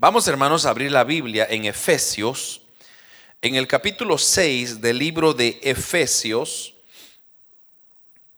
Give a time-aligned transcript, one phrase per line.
[0.00, 2.62] Vamos hermanos a abrir la Biblia en Efesios,
[3.42, 6.76] en el capítulo 6 del libro de Efesios.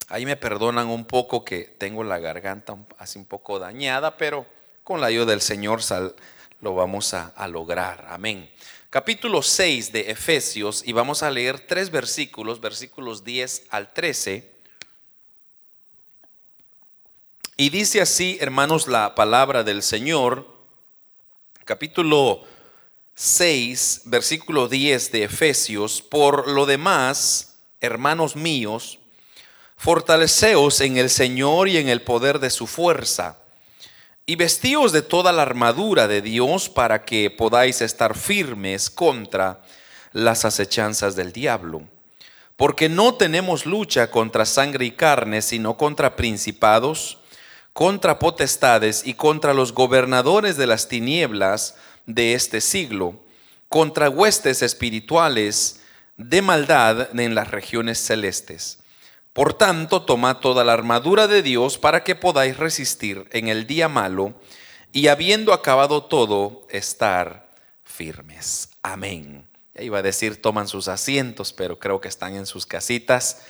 [0.08, 4.46] Ahí me perdonan un poco que tengo la garganta así un poco dañada, pero
[4.82, 5.82] con la ayuda del Señor
[6.62, 8.06] lo vamos a, a lograr.
[8.08, 8.50] Amén.
[8.88, 14.50] Capítulo 6 de Efesios y vamos a leer tres versículos, versículos 10 al 13.
[17.58, 20.59] Y dice así, hermanos, la palabra del Señor
[21.70, 22.42] capítulo
[23.14, 28.98] 6, versículo 10 de Efesios, por lo demás, hermanos míos,
[29.76, 33.38] fortaleceos en el Señor y en el poder de su fuerza,
[34.26, 39.62] y vestíos de toda la armadura de Dios para que podáis estar firmes contra
[40.10, 41.82] las acechanzas del diablo.
[42.56, 47.19] Porque no tenemos lucha contra sangre y carne, sino contra principados,
[47.72, 53.22] contra potestades y contra los gobernadores de las tinieblas de este siglo,
[53.68, 55.80] contra huestes espirituales
[56.16, 58.78] de maldad en las regiones celestes.
[59.32, 63.88] Por tanto, tomad toda la armadura de Dios para que podáis resistir en el día
[63.88, 64.34] malo
[64.92, 67.48] y habiendo acabado todo, estar
[67.84, 68.70] firmes.
[68.82, 69.46] Amén.
[69.74, 73.42] Ya iba a decir, toman sus asientos, pero creo que están en sus casitas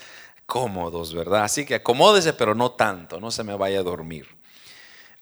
[0.51, 1.45] cómodos, ¿verdad?
[1.45, 4.27] Así que acomódese, pero no tanto, no se me vaya a dormir.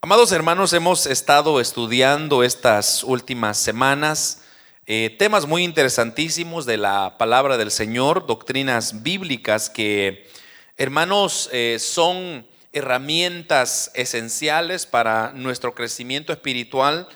[0.01, 4.43] Amados hermanos, hemos estado estudiando estas últimas semanas
[4.91, 10.27] eh, temas muy interesantísimos de la palabra del Señor, doctrinas bíblicas que,
[10.79, 17.07] hermanos, eh, son herramientas esenciales para nuestro crecimiento espiritual.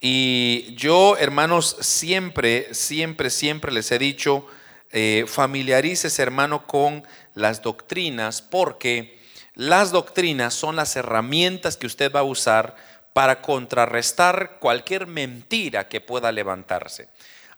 [0.00, 4.46] Y yo, hermanos, siempre, siempre, siempre les he dicho,
[4.90, 9.18] eh, familiarices, hermano, con las doctrinas, porque
[9.54, 12.76] las doctrinas son las herramientas que usted va a usar
[13.12, 17.08] para contrarrestar cualquier mentira que pueda levantarse.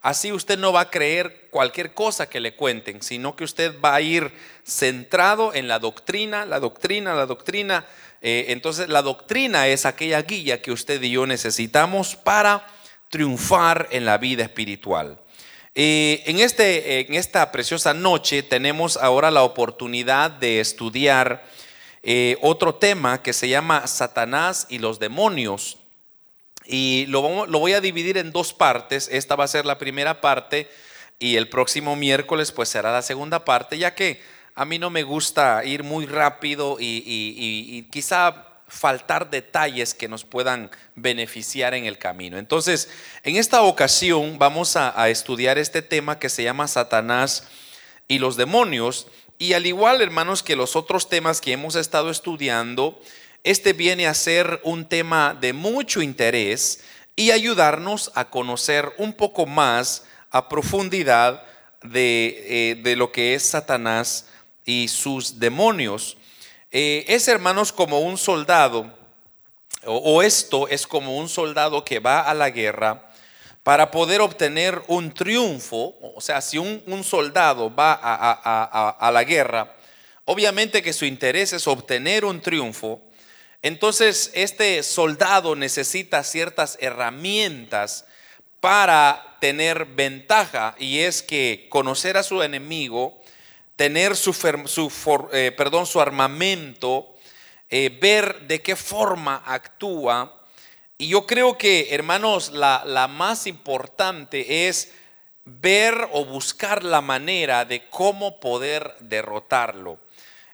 [0.01, 3.97] Así usted no va a creer cualquier cosa que le cuenten, sino que usted va
[3.97, 4.33] a ir
[4.65, 7.85] centrado en la doctrina, la doctrina, la doctrina.
[8.23, 12.65] Eh, entonces la doctrina es aquella guía que usted y yo necesitamos para
[13.09, 15.19] triunfar en la vida espiritual.
[15.81, 21.47] En, este, en esta preciosa noche tenemos ahora la oportunidad de estudiar
[22.03, 25.79] eh, otro tema que se llama Satanás y los demonios.
[26.67, 29.09] Y lo, voy a dividir en dos partes.
[29.13, 30.69] Esta va a ser la primera parte
[31.21, 34.21] y el próximo miércoles pues será la segunda parte, ya que
[34.57, 40.71] a mí no me gusta ir muy rápido y quizá faltar detalles que nos puedan
[40.95, 42.39] beneficiar en el camino.
[42.39, 42.89] Entonces,
[43.23, 47.49] en esta ocasión vamos a, estudiar este tema que se llama Satanás
[48.07, 49.09] y los demonios.
[49.39, 53.01] Y al igual, hermanos, que los otros temas que hemos estado estudiando,
[53.43, 56.83] este viene a ser un tema de mucho interés
[57.17, 61.43] y ayudarnos a conocer un poco más a profundidad
[61.83, 64.27] de, eh, de lo que es Satanás
[64.65, 66.18] y sus demonios.
[66.71, 68.93] Eh, es, hermanos, como un soldado,
[69.85, 73.11] o, esto es como un soldado que va a la guerra
[73.63, 75.95] para poder obtener un triunfo.
[76.15, 79.75] O sea, si un, soldado va a, a la guerra,
[80.25, 83.01] obviamente que su interés es obtener un triunfo.
[83.63, 88.05] Entonces, este soldado necesita ciertas herramientas
[88.61, 93.21] para tener ventaja y es que conocer a su enemigo,
[93.79, 94.35] tener su,
[95.33, 97.15] eh, perdón, su armamento,
[97.71, 100.43] eh, ver de qué forma actúa.
[100.99, 104.91] Y yo creo que, hermanos, la, la más importante es
[105.45, 110.01] ver o buscar la manera de cómo poder derrotarlo.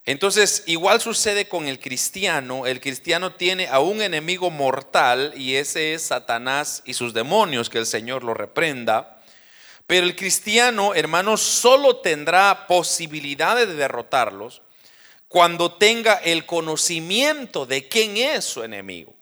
[0.04, 2.66] Entonces, igual sucede con el cristiano.
[2.66, 7.78] El cristiano tiene a un enemigo mortal y ese es Satanás y sus demonios, que
[7.78, 9.13] el Señor lo reprenda.
[9.86, 14.62] Pero el cristiano, hermanos, solo tendrá posibilidades de derrotarlos
[15.28, 19.12] cuando tenga el conocimiento de quién es su enemigo,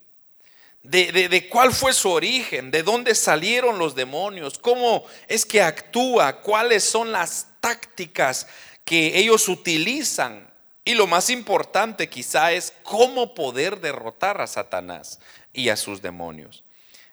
[0.83, 6.85] de, cuál fue su origen, de dónde salieron los demonios, cómo es que actúa, cuáles
[6.85, 8.47] son las tácticas
[8.85, 10.53] que ellos utilizan.
[10.85, 15.19] Y lo más importante quizá es cómo poder derrotar a Satanás
[15.53, 16.63] y a sus demonios.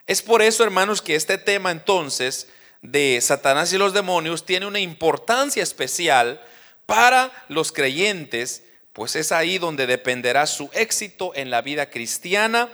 [0.08, 2.50] Es por eso, hermanos, que este tema entonces
[2.82, 6.42] de Satanás y los demonios tiene una importancia especial
[6.86, 12.70] para los creyentes, pues es ahí donde dependerá su éxito en la vida cristiana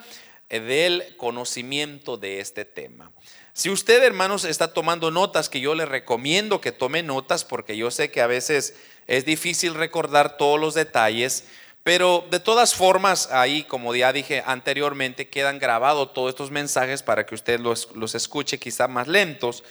[0.49, 3.11] eh, del conocimiento de este tema.
[3.53, 7.89] Si usted, hermanos, está tomando notas, que yo le recomiendo que tome notas, porque yo
[7.89, 8.75] sé que a veces
[9.07, 11.45] es difícil recordar todos los detalles,
[11.85, 17.27] Pero de todas formas, ahí, como ya dije anteriormente, quedan grabados todos estos mensajes para
[17.27, 19.63] que usted los, escuche quizá más lentos.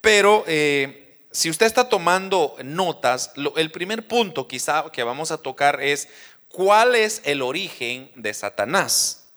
[0.00, 5.82] Pero eh, si usted está tomando notas, el primer punto quizá que vamos a tocar
[5.82, 6.08] es
[6.48, 9.28] cuál es el origen de Satanás.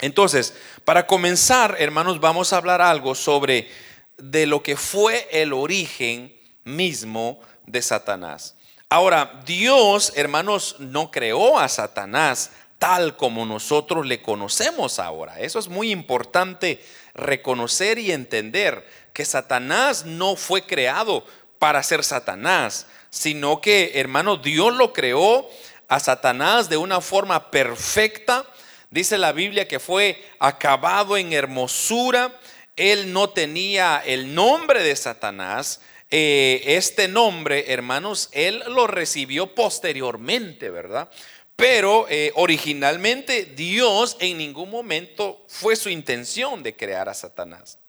[0.00, 0.54] Entonces,
[0.84, 3.68] para comenzar, hermanos, vamos a hablar algo sobre
[4.16, 6.34] de lo que fue el origen
[6.64, 8.56] mismo de Satanás.
[8.88, 15.38] Ahora, Dios, hermanos, no creó a Satanás tal como nosotros le conocemos ahora.
[15.38, 16.82] Eso es muy importante
[17.14, 18.86] reconocer y entender
[19.20, 21.26] que Satanás no fue creado
[21.58, 25.46] para ser Satanás, sino que, hermano, Dios lo creó
[25.88, 28.46] a Satanás de una forma perfecta.
[28.88, 32.34] Dice la Biblia que fue acabado en hermosura.
[32.76, 40.70] Él no tenía el nombre de Satanás, eh, este nombre, hermanos, él lo recibió posteriormente,
[40.70, 41.10] ¿verdad?
[41.56, 47.79] Pero eh, originalmente Dios en ningún momento fue su intención de crear a Satanás.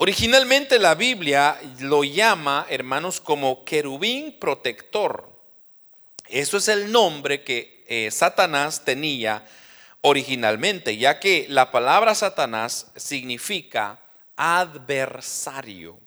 [0.00, 5.28] Originalmente la Biblia lo llama, hermanos, como querubín protector.
[6.28, 9.44] Eso es el nombre que eh, Satanás tenía
[10.02, 13.98] originalmente, ya que la palabra Satanás significa
[14.36, 15.98] adversario.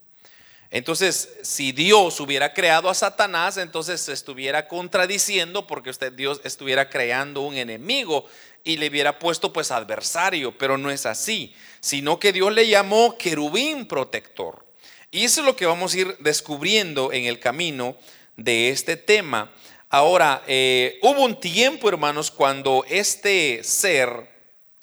[0.69, 6.89] Entonces, si Dios hubiera creado a Satanás, entonces se estuviera contradiciendo porque usted Dios estuviera
[6.89, 8.25] creando un enemigo
[8.63, 13.17] y le hubiera puesto pues adversario, pero no es así, sino que Dios le llamó
[13.17, 14.65] querubín protector.
[15.09, 17.97] Y eso es lo que vamos a ir descubriendo en el camino
[18.37, 19.51] de este tema.
[19.89, 24.31] Ahora, eh, hubo un tiempo, hermanos, cuando este ser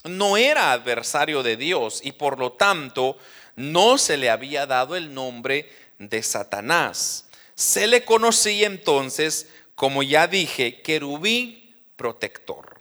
[0.04, 3.16] no era adversario de Dios y por lo tanto
[3.56, 7.28] no se le había dado el nombre de Satanás.
[7.54, 12.77] Se le conocía entonces, como ya dije, querubín protector.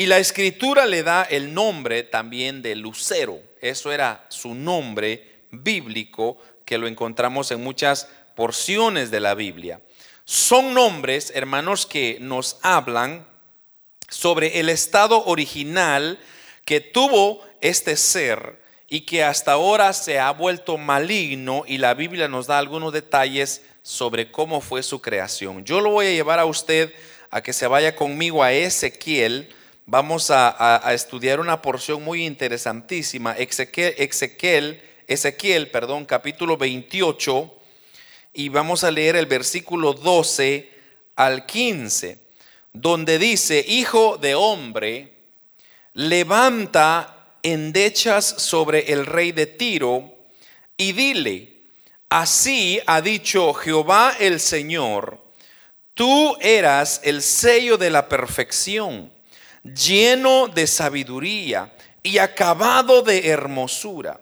[0.00, 3.38] Y la escritura le da el nombre también de lucero.
[3.60, 9.82] Eso era su nombre bíblico que lo encontramos en muchas porciones de la Biblia.
[10.24, 13.26] Son nombres, hermanos, que nos hablan
[14.08, 16.18] sobre el estado original
[16.64, 18.58] que tuvo este ser
[18.88, 23.66] y que hasta ahora se ha vuelto maligno y la Biblia nos da algunos detalles
[23.82, 25.66] sobre cómo fue su creación.
[25.66, 26.90] Yo lo voy a llevar a usted
[27.30, 29.54] a que se vaya conmigo a Ezequiel.
[29.92, 33.32] Vamos a, estudiar una porción muy interesantísima.
[33.32, 37.52] Ezequiel, Ezequiel, Ezequiel, perdón, capítulo 28
[38.32, 40.70] y vamos a leer el versículo 12
[41.16, 42.20] al 15,
[42.72, 45.12] donde dice, hijo de hombre,
[45.94, 50.14] levanta endechas sobre el rey de Tiro
[50.76, 51.62] y dile,
[52.08, 55.20] así ha dicho Jehová el Señor,
[55.94, 59.10] tú eras el sello de la perfección,
[59.64, 61.72] lleno de sabiduría
[62.02, 64.20] y acabado de hermosura.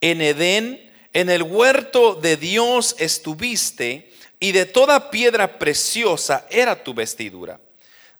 [0.00, 6.94] En Edén, en el huerto de Dios estuviste y de toda piedra preciosa era tu
[6.94, 7.60] vestidura,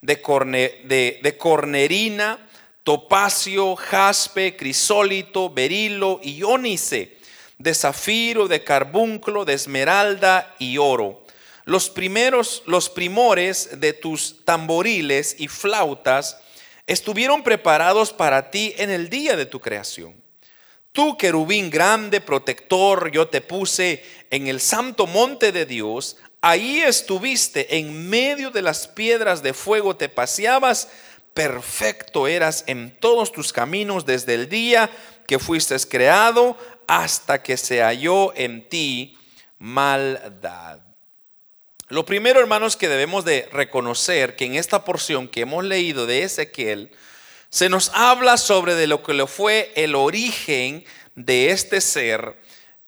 [0.00, 2.48] de, de cornerina,
[2.82, 7.16] topacio, jaspe, crisólito, berilo y ónice,
[7.58, 11.24] de zafiro, de carbunclo, de esmeralda y oro.
[11.64, 16.38] Los primeros, los primores de tus tamboriles y flautas
[16.88, 20.20] estuvieron preparados para ti en el día de tu creación.
[20.90, 26.16] Tú, querubín grande, protector, yo te puse en el santo monte de Dios.
[26.40, 30.88] Ahí estuviste en medio de las piedras de fuego, te paseabas
[31.34, 34.90] perfecto eras en todos tus caminos desde el día
[35.26, 36.56] que fuiste creado
[36.88, 39.16] hasta que se halló en ti
[39.58, 40.87] maldad.
[41.90, 46.22] Lo primero, hermanos, que debemos de reconocer que en esta porción que hemos leído de
[46.22, 46.90] Ezequiel,
[47.48, 52.36] se nos habla sobre de lo que le fue el origen de este ser,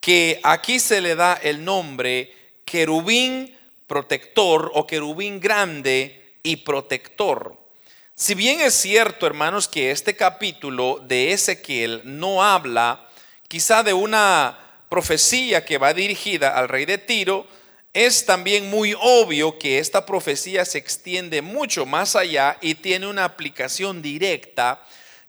[0.01, 2.31] que aquí se le da el nombre
[2.67, 7.59] querubín protector o querubín grande y protector.
[8.15, 13.09] Si bien es cierto, hermanos, que este capítulo de Ezequiel no habla
[13.49, 14.59] quizá de una
[14.91, 17.47] profecía que va dirigida al rey de Tiro,
[17.93, 23.25] es también muy obvio que esta profecía se extiende mucho más allá y tiene una
[23.25, 24.81] aplicación directa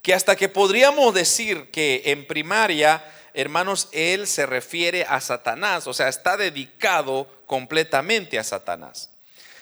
[0.02, 3.04] que hasta que podríamos decir que en primaria,
[3.34, 9.10] hermanos, él se refiere a Satanás, o sea, está dedicado completamente a Satanás.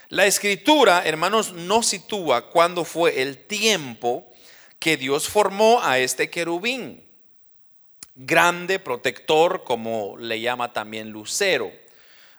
[0.09, 4.25] La escritura, hermanos, no sitúa cuándo fue el tiempo
[4.79, 7.05] que Dios formó a este querubín.
[8.15, 11.71] Grande, protector, como le llama también lucero.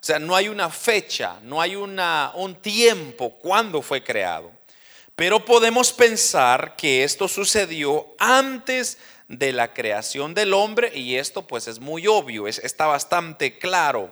[0.00, 4.50] O sea, no hay una fecha, no hay un tiempo cuándo fue creado.
[5.14, 8.96] Pero podemos pensar que esto sucedió antes
[9.28, 14.10] de la creación del hombre y esto pues es muy obvio, está bastante claro.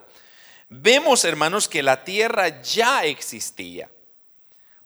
[0.68, 3.90] Vemos hermanos que la tierra ya existía,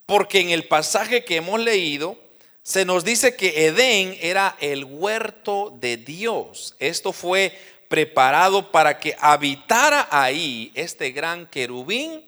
[0.06, 2.16] porque en el pasaje que hemos leído
[2.62, 6.76] se nos dice que Edén era el huerto de Dios.
[6.78, 7.58] Esto fue
[7.92, 12.24] preparado para que habitara ahí este gran querubín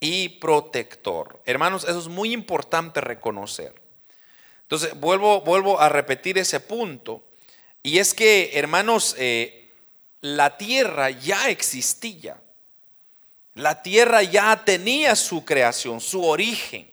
[0.00, 1.38] y protector.
[1.44, 3.74] Hermanos, eso es muy importante reconocer.
[4.62, 7.22] Entonces, vuelvo, vuelvo a repetir ese punto.
[7.82, 9.70] Y es que, hermanos, eh,
[10.22, 12.40] la tierra ya existía.
[13.52, 16.90] La tierra ya tenía su creación, su origen.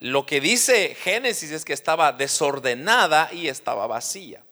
[0.00, 4.42] Lo que dice Génesis es que estaba desordenada y estaba vacía.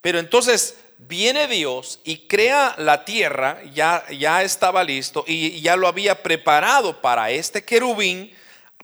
[0.00, 5.88] Pero entonces viene Dios y crea la tierra, ya, ya estaba listo y ya lo
[5.88, 8.32] había preparado para este querubín,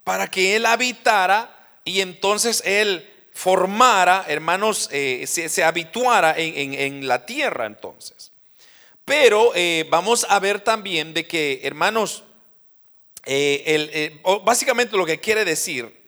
[0.04, 1.54] para que él habitara
[1.84, 8.30] y entonces él formara, hermanos, eh, se, habituara en, la tierra entonces.
[9.04, 12.24] Pero eh, vamos a ver también de que, hermanos,
[13.24, 16.02] eh, básicamente lo que quiere decir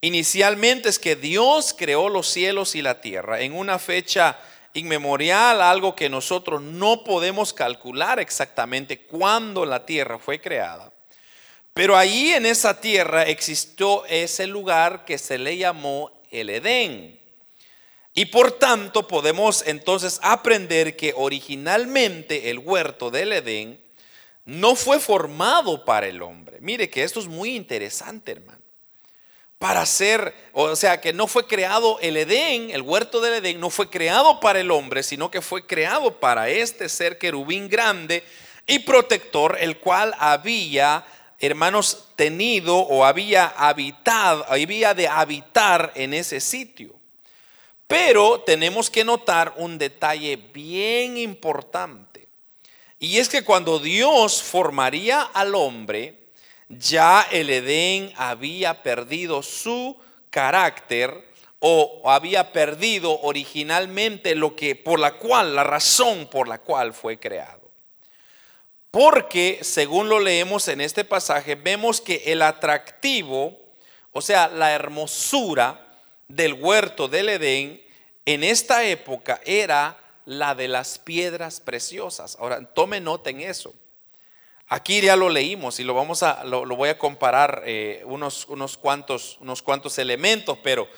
[0.00, 4.38] inicialmente es que Dios creó los cielos y la tierra en una fecha
[4.76, 10.92] inmemorial, algo que nosotros no podemos calcular exactamente cuándo la tierra fue creada.
[11.72, 17.20] Pero ahí en esa tierra existió ese lugar que se le llamó el Edén.
[18.14, 23.80] Y por tanto podemos entonces aprender que originalmente el huerto del Edén
[24.44, 26.58] no fue formado para el hombre.
[26.60, 28.65] Mire que esto es muy interesante, hermano
[29.58, 33.70] para ser, o sea, que no fue creado el Edén, el huerto del Edén, no
[33.70, 38.22] fue creado para el hombre, sino que fue creado para este ser querubín grande
[38.66, 41.06] y protector, el cual había,
[41.38, 46.94] hermanos, tenido o había habitado, había de habitar en ese sitio.
[47.86, 52.28] Pero tenemos que notar un detalle bien importante.
[52.98, 56.25] Y es que cuando Dios formaría al hombre,
[56.68, 59.96] ya el Edén había perdido su
[60.30, 61.26] carácter
[61.58, 67.18] o había perdido originalmente lo que por la cual la razón por la cual fue
[67.18, 67.70] creado.
[68.90, 73.58] Porque según lo leemos en este pasaje vemos que el atractivo,
[74.12, 75.86] o sea, la hermosura
[76.28, 77.82] del huerto del Edén
[78.24, 82.36] en esta época era la de las piedras preciosas.
[82.40, 83.72] Ahora, tome nota en eso.
[84.68, 88.76] Aquí ya lo leímos y lo vamos a, lo, voy a comparar eh, unos, unos,
[88.76, 90.88] cuantos, unos cuantos elementos, pero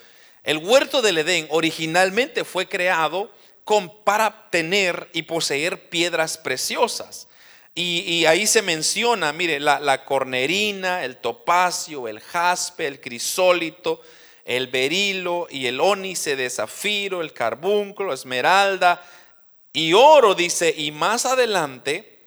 [0.43, 3.31] el huerto del Edén originalmente fue creado
[3.65, 7.29] con, para tener y poseer piedras preciosas.
[7.75, 14.01] Y, ahí se menciona, mire, la, la, cornerina, el topacio, el jaspe, el crisólito,
[14.45, 19.01] el berilo y el ónice de zafiro, el carbúnculo, esmeralda
[19.73, 22.18] y oro, dice, y más adelante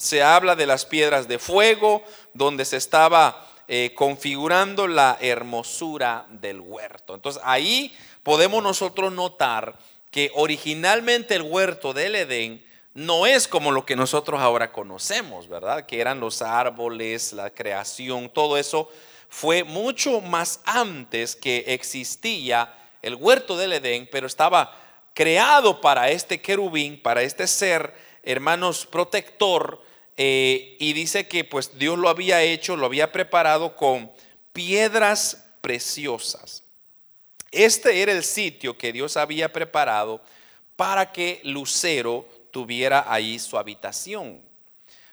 [0.00, 2.02] se habla de las piedras de fuego,
[2.32, 7.14] donde se estaba eh, configurando la hermosura del huerto.
[7.14, 9.76] Entonces ahí podemos nosotros notar
[10.10, 12.64] que originalmente el huerto del Edén
[12.94, 15.84] no es como lo que nosotros ahora conocemos, ¿verdad?
[15.84, 18.88] Que eran los árboles, la creación, todo eso
[19.28, 24.74] fue mucho más antes que existía el huerto del Edén, pero estaba
[25.12, 29.89] creado para este querubín, para este ser, hermanos, protector,
[30.22, 34.12] eh, y dice que pues Dios lo había hecho, lo había preparado con
[34.52, 36.62] piedras preciosas.
[37.50, 40.20] Este era el sitio que Dios había preparado
[40.76, 44.42] para que Lucero tuviera ahí su habitación.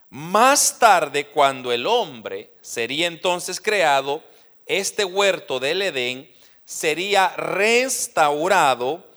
[0.09, 4.21] Más tarde, cuando el hombre sería entonces creado,
[4.65, 6.29] este huerto del Edén
[6.65, 9.07] sería restaurado,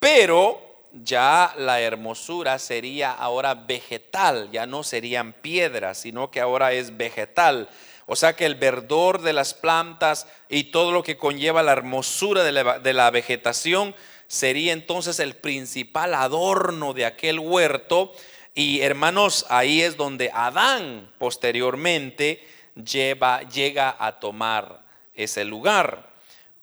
[0.00, 0.65] pero
[1.02, 7.68] ya la hermosura sería ahora vegetal, ya no serían piedras, sino que ahora es vegetal.
[8.06, 12.44] O sea que el verdor de las plantas y todo lo que conlleva la hermosura
[12.44, 13.94] de la, vegetación
[14.28, 18.12] sería entonces el principal adorno de aquel huerto.
[18.54, 24.84] Y hermanos, ahí es donde Adán posteriormente llega a tomar
[25.14, 26.05] ese lugar.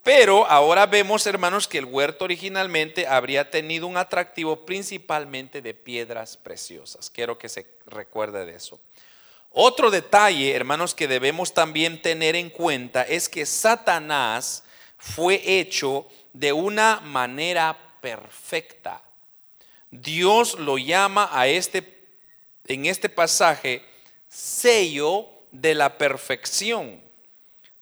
[0.03, 6.36] Pero ahora vemos, hermanos, que el huerto originalmente habría tenido un atractivo principalmente de piedras
[6.36, 7.10] preciosas.
[7.10, 8.81] Quiero que se recuerde de eso.
[9.50, 14.63] Otro detalle, hermanos, que debemos también tener en cuenta es que Satanás
[14.98, 19.01] fue hecho de una manera perfecta.
[19.89, 22.07] Dios lo llama a este,
[22.67, 23.86] en este pasaje,
[24.27, 27.00] sello de la perfección.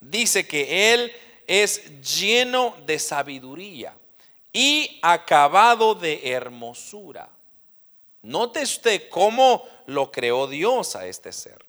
[0.01, 1.13] dice que Él
[1.48, 3.95] es lleno de sabiduría
[4.53, 7.29] y acabado de hermosura.
[8.24, 11.65] Note usted cómo lo creó Dios a este ser.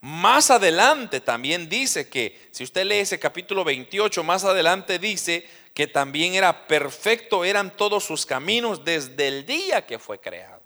[0.00, 5.86] Más adelante también dice que, si usted lee ese capítulo 28, más adelante dice que
[5.86, 10.62] también era perfecto, eran todos sus caminos desde el día que fue creado.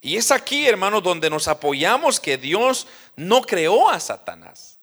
[0.00, 4.78] Y es aquí, hermanos, donde nos apoyamos que Dios no creó a Satanás,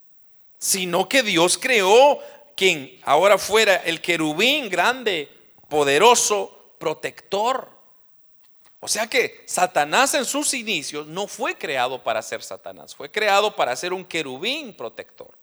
[0.62, 2.20] sino que Dios creó
[2.56, 5.28] quien ahora fuera el querubín grande,
[5.68, 7.68] poderoso, protector.
[8.80, 13.56] O sea que Satanás en sus inicios no fue creado para ser Satanás, fue creado
[13.56, 15.36] para ser un querubín protector.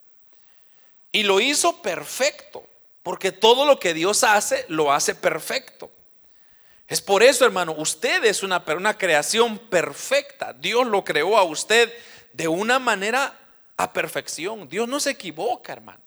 [1.11, 2.65] Y lo hizo perfecto,
[3.03, 5.91] porque todo lo que Dios hace, lo hace perfecto.
[6.87, 10.53] Es por eso, hermano, usted es una, una creación perfecta.
[10.53, 11.93] Dios lo creó a usted
[12.31, 13.37] de una manera
[13.79, 14.67] a perfección.
[14.67, 16.01] Dios no se equivoca, hermano.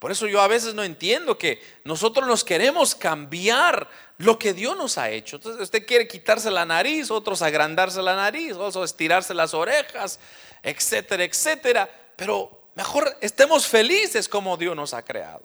[0.00, 4.76] Por eso yo a veces no entiendo que nosotros nos queremos cambiar lo que Dios
[4.76, 5.36] nos ha hecho.
[5.36, 10.18] Entonces usted quiere quitarse la nariz, otros agrandarse la nariz, otros estirarse las orejas,
[10.64, 11.88] etcétera, etcétera.
[12.16, 15.44] Pero mejor estemos felices como Dios nos ha creado.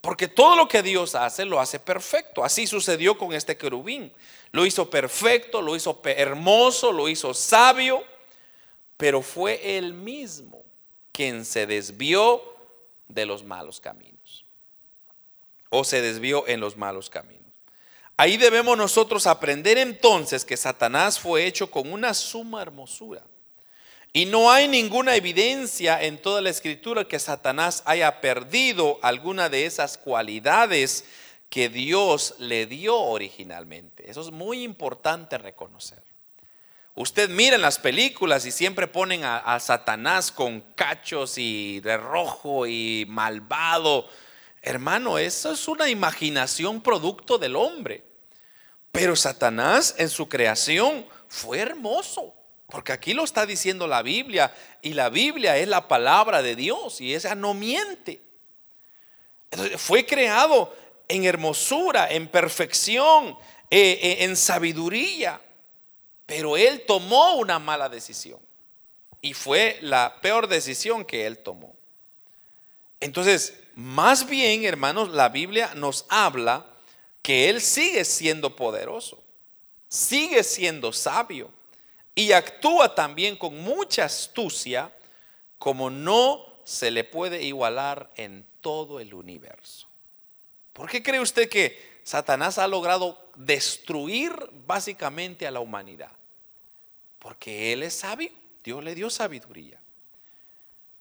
[0.00, 2.44] Porque todo lo que Dios hace lo hace perfecto.
[2.44, 4.12] Así sucedió con este querubín.
[4.52, 8.04] Lo hizo perfecto, lo hizo hermoso, lo hizo sabio,
[8.98, 10.62] pero fue él mismo
[11.12, 12.42] quien se desvió
[13.06, 14.44] de los malos caminos.
[15.70, 17.38] O se desvió en los malos caminos.
[18.16, 23.24] Ahí debemos nosotros aprender entonces que Satanás fue hecho con una suma hermosura.
[24.12, 29.66] Y no hay ninguna evidencia en toda la escritura que Satanás haya perdido alguna de
[29.66, 31.04] esas cualidades
[31.48, 34.10] que Dios le dio originalmente.
[34.10, 36.02] Eso es muy importante reconocer.
[37.00, 42.66] Usted mira en las películas y siempre ponen a, Satanás con cachos y de rojo
[42.66, 44.08] y malvado.
[44.62, 48.02] Hermano, eso es una imaginación producto del hombre.
[48.90, 52.34] Pero Satanás en su creación fue hermoso.
[52.66, 54.52] Porque aquí lo está diciendo la Biblia.
[54.82, 57.00] Y la Biblia es la palabra de Dios.
[57.00, 58.20] Y esa no miente.
[59.76, 63.38] fue creado en hermosura, en perfección,
[63.70, 65.40] eh, eh, en sabiduría.
[66.28, 68.38] Pero él tomó una mala decisión.
[69.22, 71.74] Y fue la peor decisión que él tomó.
[73.00, 76.66] Entonces, más bien, hermanos, la Biblia nos habla
[77.22, 79.22] que él sigue siendo poderoso,
[79.88, 81.50] sigue siendo sabio
[82.14, 84.92] y actúa también con mucha astucia
[85.56, 89.88] como no se le puede igualar en todo el universo.
[90.74, 94.32] ¿Por qué cree usted que Satanás ha logrado destruir
[94.66, 96.17] básicamente a la humanidad?
[97.18, 98.30] Porque Él es sabio,
[98.62, 99.80] Dios le dio sabiduría.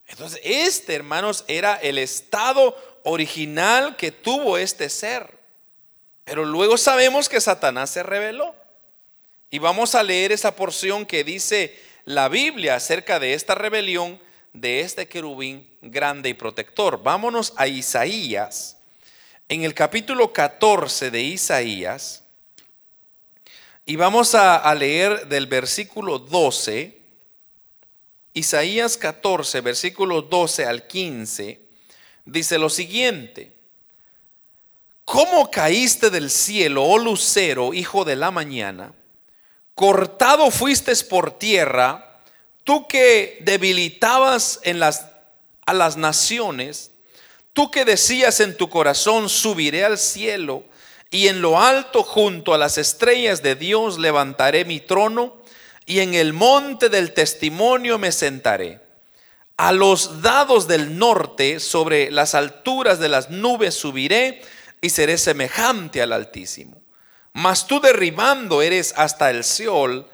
[0.08, 5.38] Entonces, este, hermanos, era el estado original que tuvo este ser.
[6.24, 8.56] Pero luego sabemos que Satanás se rebeló.
[9.50, 14.20] Y vamos a leer esa porción que dice la Biblia acerca de esta rebelión
[14.54, 17.02] de este querubín grande y protector.
[17.04, 18.78] Vámonos a Isaías.
[19.50, 22.24] En el capítulo 14 de Isaías,
[23.90, 27.00] y vamos a, leer del versículo 12,
[28.34, 31.58] Isaías 14, versículo 12 al 15,
[32.26, 33.54] dice lo siguiente.
[35.06, 38.92] ¿Cómo caíste del cielo, oh lucero, hijo de la mañana?
[39.74, 42.22] Cortado fuiste por tierra,
[42.66, 46.92] tú que debilitabas en a las naciones,
[47.54, 50.66] tú que decías en tu corazón, subiré al cielo
[51.10, 55.38] y en lo alto junto a las estrellas de Dios levantaré mi trono
[55.86, 58.82] y en el monte del testimonio me sentaré.
[59.56, 64.42] A los dados del norte, sobre las alturas de las nubes subiré
[64.82, 66.82] y seré semejante al Altísimo.
[67.34, 70.06] Mas tú derribando eres hasta el Seol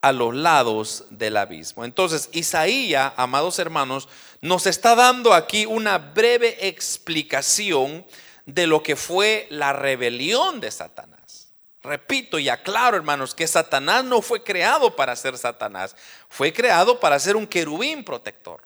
[0.00, 1.84] a los lados del abismo.
[1.84, 4.08] Entonces, Isaías, amados hermanos,
[4.40, 8.06] nos está dando aquí una breve explicación
[8.46, 11.48] de lo que fue la rebelión de Satanás.
[11.82, 15.94] Repito y aclaro, hermanos, que Satanás no fue creado para ser Satanás,
[16.28, 18.62] fue creado para ser un querubín protector.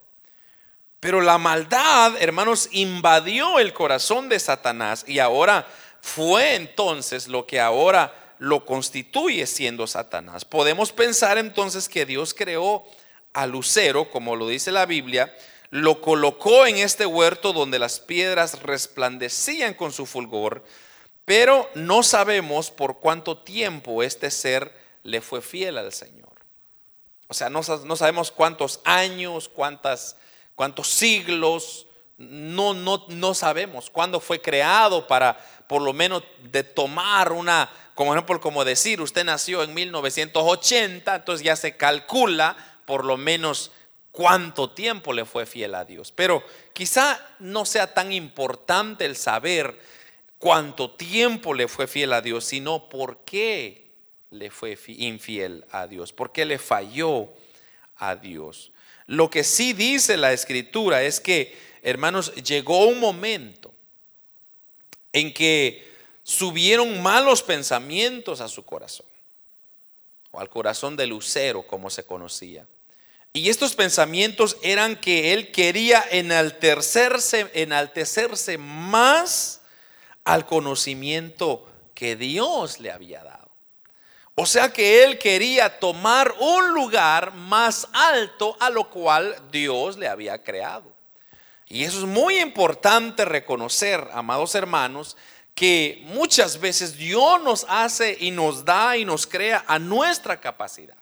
[1.00, 5.66] Pero la maldad, hermanos, invadió el corazón de Satanás y ahora
[6.00, 10.44] fue entonces lo que ahora lo constituye siendo Satanás.
[10.44, 12.84] Podemos pensar entonces que Dios creó
[13.32, 15.34] a Lucero, como lo dice la Biblia,
[15.70, 20.64] lo colocó en este huerto donde las piedras resplandecían con su fulgor,
[21.24, 26.28] pero no sabemos por cuánto tiempo este ser le fue fiel al Señor.
[27.28, 30.16] O sea, no, sabemos cuántos años, cuántas,
[30.56, 31.86] cuántos siglos,
[32.18, 38.12] no, no, no sabemos cuándo fue creado para por lo menos de tomar una, como
[38.12, 43.70] ejemplo, como decir, usted nació en 1980, entonces ya se calcula por lo menos
[44.20, 46.12] cuánto tiempo le fue fiel a Dios.
[46.12, 49.80] Pero quizá no sea tan importante el saber
[50.36, 53.86] cuánto tiempo le fue fiel a Dios, sino por qué
[54.30, 57.30] le fue infiel a Dios, por qué le falló
[57.96, 58.72] a Dios.
[59.06, 63.72] Lo que sí dice la escritura es que, hermanos, llegó un momento
[65.14, 65.90] en que
[66.24, 69.06] subieron malos pensamientos a su corazón,
[70.30, 72.66] o al corazón de Lucero, como se conocía.
[73.32, 79.60] Y estos pensamientos eran que él quería enaltecerse, enaltecerse más
[80.24, 83.50] al conocimiento que Dios le había dado.
[84.34, 90.08] O sea que él quería tomar un lugar más alto a lo cual Dios le
[90.08, 90.90] había creado.
[91.66, 95.16] Y eso es muy importante reconocer, amados hermanos,
[95.54, 100.99] que muchas veces Dios nos hace y nos da y nos crea a nuestra capacidad.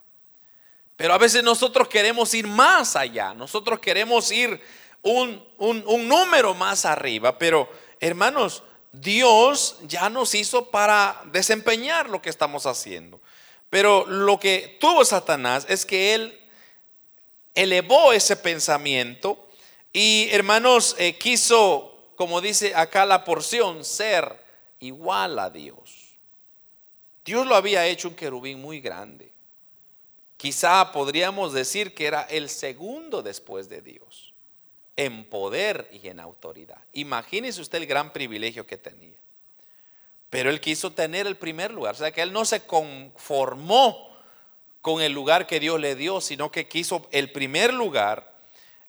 [0.98, 4.60] Pero a veces nosotros queremos ir más allá, nosotros queremos ir
[5.00, 5.46] un,
[6.08, 13.20] número más arriba, pero hermanos, Dios ya nos hizo para desempeñar lo que estamos haciendo.
[13.70, 16.40] Pero lo que tuvo Satanás es que él
[17.54, 19.48] elevó ese pensamiento
[19.92, 24.44] y hermanos, eh, quiso, como dice acá la porción, ser
[24.80, 26.18] igual a Dios.
[27.24, 29.37] Dios lo había hecho un querubín muy grande.
[30.38, 34.32] Quizá podríamos decir que era el segundo después de Dios,
[34.94, 36.78] en poder y en autoridad.
[36.92, 39.18] Imagínese usted el gran privilegio que tenía.
[40.30, 44.16] Pero él quiso tener el primer lugar, o sea que él no se conformó
[44.80, 48.38] con el lugar que Dios le dio, sino que quiso el primer lugar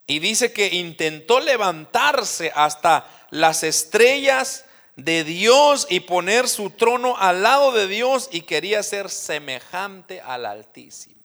[0.06, 4.66] y dice que intentó levantarse hasta las estrellas
[4.98, 10.46] de Dios y poner su trono al lado de Dios y quería ser semejante al
[10.46, 11.19] Altísimo.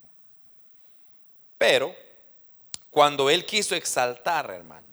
[1.59, 1.95] Pero
[2.91, 4.87] cuando él quiso exaltar, hermano,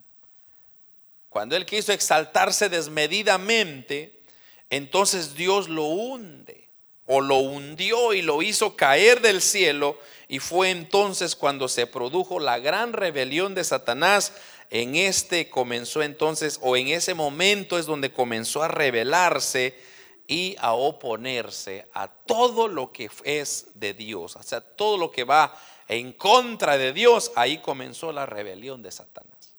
[1.28, 4.22] cuando él quiso exaltarse desmedidamente,
[4.68, 6.68] entonces Dios lo hunde
[7.06, 9.98] o lo hundió y lo hizo caer del cielo
[10.28, 14.32] y fue entonces cuando se produjo la gran rebelión de Satanás.
[14.70, 19.78] En este comenzó entonces, o en ese momento es donde comenzó a rebelarse
[20.26, 25.24] y a oponerse a todo lo que es de Dios, o sea, todo lo que
[25.24, 25.54] va
[25.94, 29.54] en contra de Dios, ahí comenzó la rebelión de Satanás.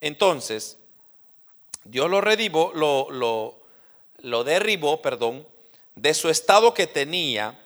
[0.00, 0.78] Entonces,
[1.84, 3.54] Dios lo,
[4.18, 5.46] lo derribó, perdón,
[5.94, 7.60] de su estado que tenía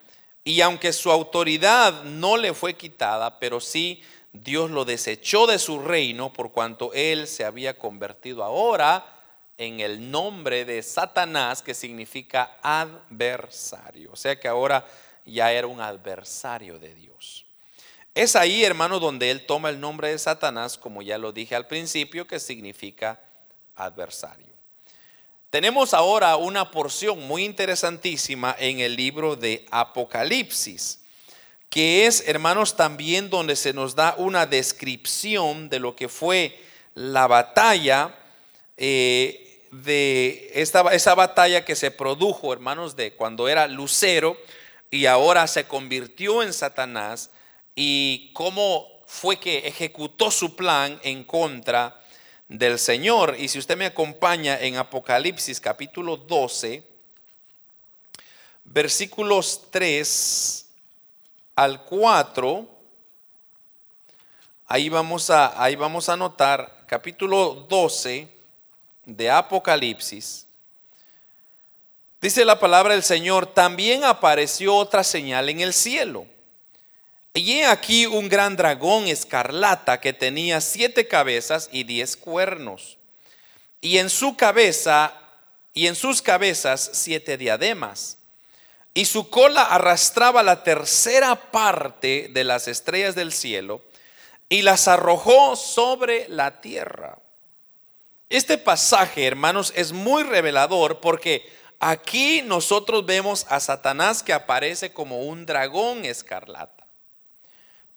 [0.45, 5.79] y aunque su autoridad no le fue quitada, pero sí Dios lo desechó de su
[5.81, 9.19] reino por cuanto él se había convertido ahora
[9.57, 14.13] en el nombre de Satanás, que significa adversario.
[14.13, 14.87] O sea que ahora
[15.25, 17.45] ya era un adversario de Dios.
[18.19, 21.69] Es ahí, hermano, donde él toma el nombre de Satanás, como ya lo dije al
[21.69, 23.21] principio, que significa
[23.77, 24.53] adversario.
[25.51, 30.99] Tenemos ahora una porción muy interesantísima en el libro de Apocalipsis,
[31.71, 36.61] que es, hermanos, también donde se nos da una descripción de lo que fue
[36.97, 38.17] la batalla,
[38.77, 44.37] eh, de esta, esa batalla que se produjo, hermanos, de cuando era Lucero
[44.91, 47.31] y ahora se convirtió en Satanás
[47.81, 52.03] y cómo fue que ejecutó su plan en contra
[52.49, 53.37] del Señor.
[53.39, 56.83] Y si usted me acompaña en Apocalipsis capítulo 12,
[58.65, 60.67] versículos 3
[61.55, 62.69] al 4,
[64.67, 68.27] ahí vamos a, ahí vamos a notar capítulo 12
[69.05, 70.49] de Apocalipsis.
[72.21, 76.27] Dice la palabra del Señor, también apareció otra señal en el cielo
[77.39, 82.99] y he aquí un gran dragón escarlata que tenía siete cabezas y diez cuernos.
[83.81, 85.15] Y en su cabeza
[85.73, 88.19] y en sus cabezas siete diademas.
[88.93, 93.83] Y su cola arrastraba la tercera parte de las estrellas del cielo
[94.49, 97.21] y las arrojó sobre la tierra.
[98.29, 101.49] Este pasaje, hermanos, es muy revelador porque
[101.79, 106.78] aquí nosotros vemos a Satanás que aparece como un dragón escarlata.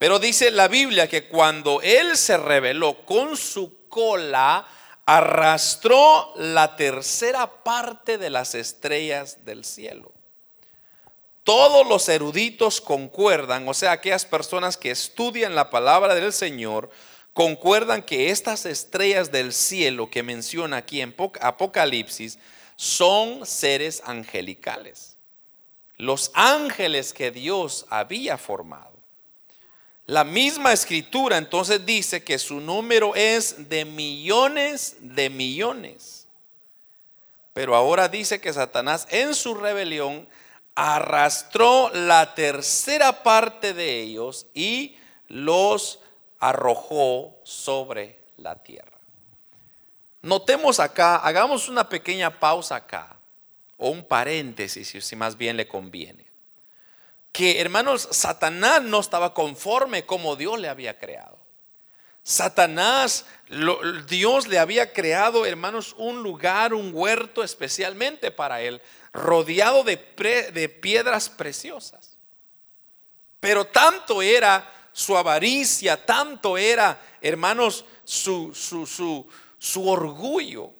[0.02, 4.66] Pero dice la Biblia que cuando él se reveló con su cola,
[5.06, 10.10] arrastró la tercera parte de las estrellas del cielo.
[11.44, 16.90] Todos los eruditos concuerdan, o sea, aquellas personas que estudian la palabra del Señor,
[17.32, 22.40] concuerdan que estas estrellas del cielo que menciona aquí en Apocalipsis
[22.74, 25.16] son seres angelicales.
[25.96, 28.91] Los ángeles que Dios había formado.
[30.06, 36.26] La misma escritura entonces dice que su número es de millones de millones.
[37.52, 40.28] Pero ahora dice que Satanás en su rebelión
[40.74, 44.96] arrastró la tercera parte de ellos y
[45.28, 46.00] los
[46.38, 48.98] arrojó sobre la tierra.
[50.22, 53.18] Notemos acá, hagamos una pequeña pausa acá,
[53.76, 56.31] o un paréntesis, si más bien le conviene.
[57.32, 61.38] Que hermanos, Satanás no estaba conforme como Dios le había creado.
[62.22, 63.26] Satanás,
[64.06, 68.80] Dios le había creado, hermanos, un lugar, un huerto especialmente para él,
[69.12, 69.96] rodeado de,
[70.52, 72.16] de piedras preciosas.
[73.40, 79.26] Pero tanto era su avaricia, tanto era, hermanos, su, su, su,
[79.58, 80.70] su orgullo,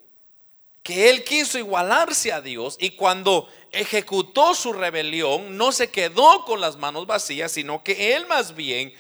[0.82, 6.60] que él quiso igualarse a Dios y cuando ejecutó su rebelión no se quedó con
[6.60, 8.94] las manos vacías, sino que él más bien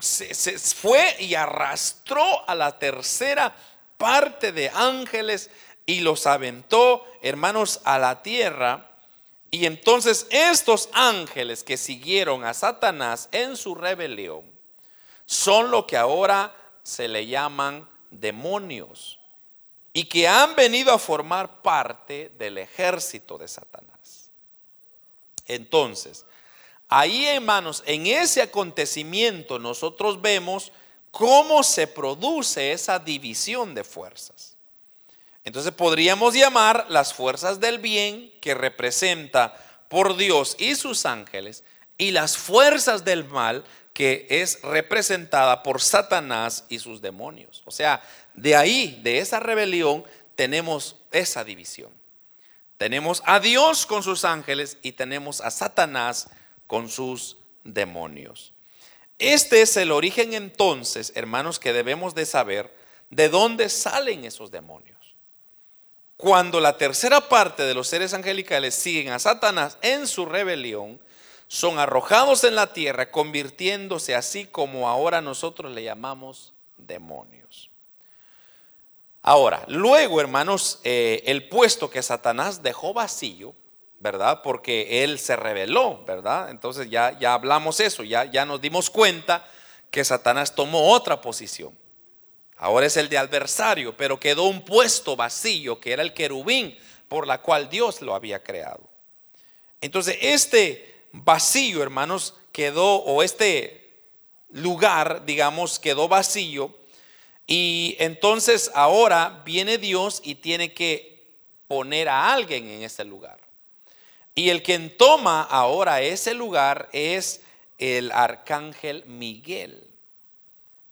[0.00, 3.54] se, fue y arrastró a la tercera
[3.96, 5.50] parte de ángeles
[5.86, 8.90] y los aventó, hermanos, a la tierra.
[9.50, 14.42] Y entonces estos ángeles que siguieron a Satanás en su rebelión
[15.26, 19.18] son lo que ahora se le llaman demonios
[19.92, 23.89] y que han venido a formar parte del ejército de Satanás.
[25.50, 26.24] Entonces,
[26.88, 30.70] ahí hermanos, en ese acontecimiento nosotros vemos
[31.10, 34.56] cómo se produce esa división de fuerzas.
[35.42, 39.56] Entonces podríamos llamar las fuerzas del bien que representa
[39.88, 41.64] por Dios y sus ángeles
[41.98, 47.62] y las fuerzas del mal que es representada por Satanás y sus demonios.
[47.64, 48.00] O sea,
[48.34, 50.04] de ahí, de esa rebelión,
[50.36, 51.99] tenemos esa división.
[52.80, 56.30] Tenemos a Dios con sus ángeles y tenemos a Satanás
[56.66, 58.54] con sus demonios.
[59.18, 62.74] Este es el origen entonces, hermanos, que debemos de saber
[63.10, 65.14] de dónde salen esos demonios.
[66.16, 71.02] Cuando la tercera parte de los seres angelicales siguen a Satanás en su rebelión,
[71.48, 77.69] son arrojados en la tierra, convirtiéndose así como ahora nosotros le llamamos demonios.
[79.22, 83.54] Ahora, luego, hermanos, eh, el puesto que Satanás dejó vacío,
[83.98, 84.40] ¿verdad?
[84.42, 86.50] Porque él se rebeló, ¿verdad?
[86.50, 89.46] Entonces ya, ya hablamos eso, ya, ya nos dimos cuenta
[89.90, 91.78] que Satanás tomó otra posición.
[92.56, 96.78] Ahora es el de adversario, pero quedó un puesto vacío que era el querubín
[97.08, 98.88] por la cual Dios lo había creado.
[99.80, 104.04] Entonces, este vacío, hermanos, quedó, o este
[104.50, 106.74] lugar, digamos, quedó vacío.
[107.52, 111.34] Y entonces ahora viene Dios y tiene que
[111.66, 113.40] poner a alguien en ese lugar.
[114.36, 117.42] Y el quien toma ahora ese lugar es
[117.78, 119.90] el arcángel Miguel.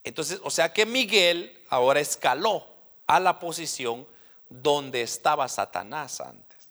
[0.02, 2.66] Entonces, o sea que Miguel ahora escaló
[3.06, 4.04] a la posición
[4.50, 6.70] donde estaba Satanás antes.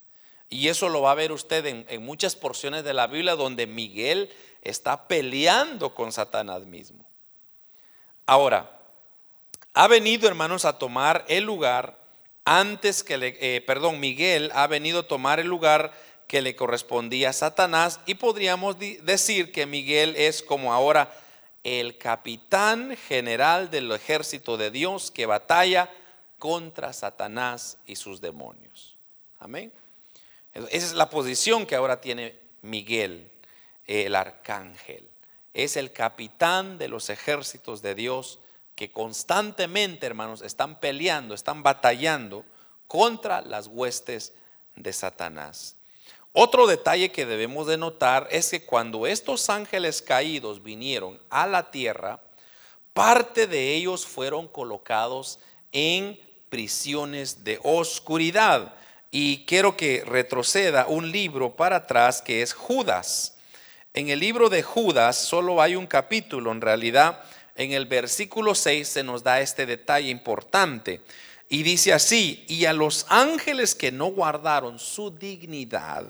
[0.50, 4.34] Y eso lo va a ver usted en, muchas porciones de la Biblia donde Miguel
[4.62, 7.06] está peleando con Satanás mismo.
[8.26, 8.77] Ahora,
[9.78, 12.00] ha venido, hermanos, a tomar el lugar
[12.46, 15.94] antes que le, eh, perdón, Miguel ha venido a tomar el lugar
[16.26, 21.14] que le correspondía a Satanás y podríamos decir que Miguel es como ahora
[21.64, 25.94] el capitán general del ejército de Dios que batalla
[26.40, 28.98] contra Satanás y sus demonios.
[29.38, 29.72] Amén.
[30.56, 33.30] Esa es la posición que ahora tiene Miguel,
[33.86, 35.08] el arcángel.
[35.54, 38.40] Es el capitán de los ejércitos de Dios
[38.78, 42.46] que constantemente, hermanos, están peleando, están batallando
[42.86, 44.34] contra las huestes
[44.76, 45.76] de Satanás.
[46.32, 51.72] Otro detalle que debemos de notar es que cuando estos ángeles caídos vinieron a la
[51.72, 52.22] tierra,
[52.94, 55.40] parte de ellos fueron colocados
[55.72, 58.76] en prisiones de oscuridad.
[59.10, 63.40] Y quiero que retroceda un libro para atrás que es Judas.
[63.96, 67.24] En el libro de Judas solo hay un capítulo, en realidad
[67.58, 71.02] en el versículo 6 se nos da este detalle importante.
[71.50, 76.06] Y dice así, y a los ángeles que no guardaron su dignidad,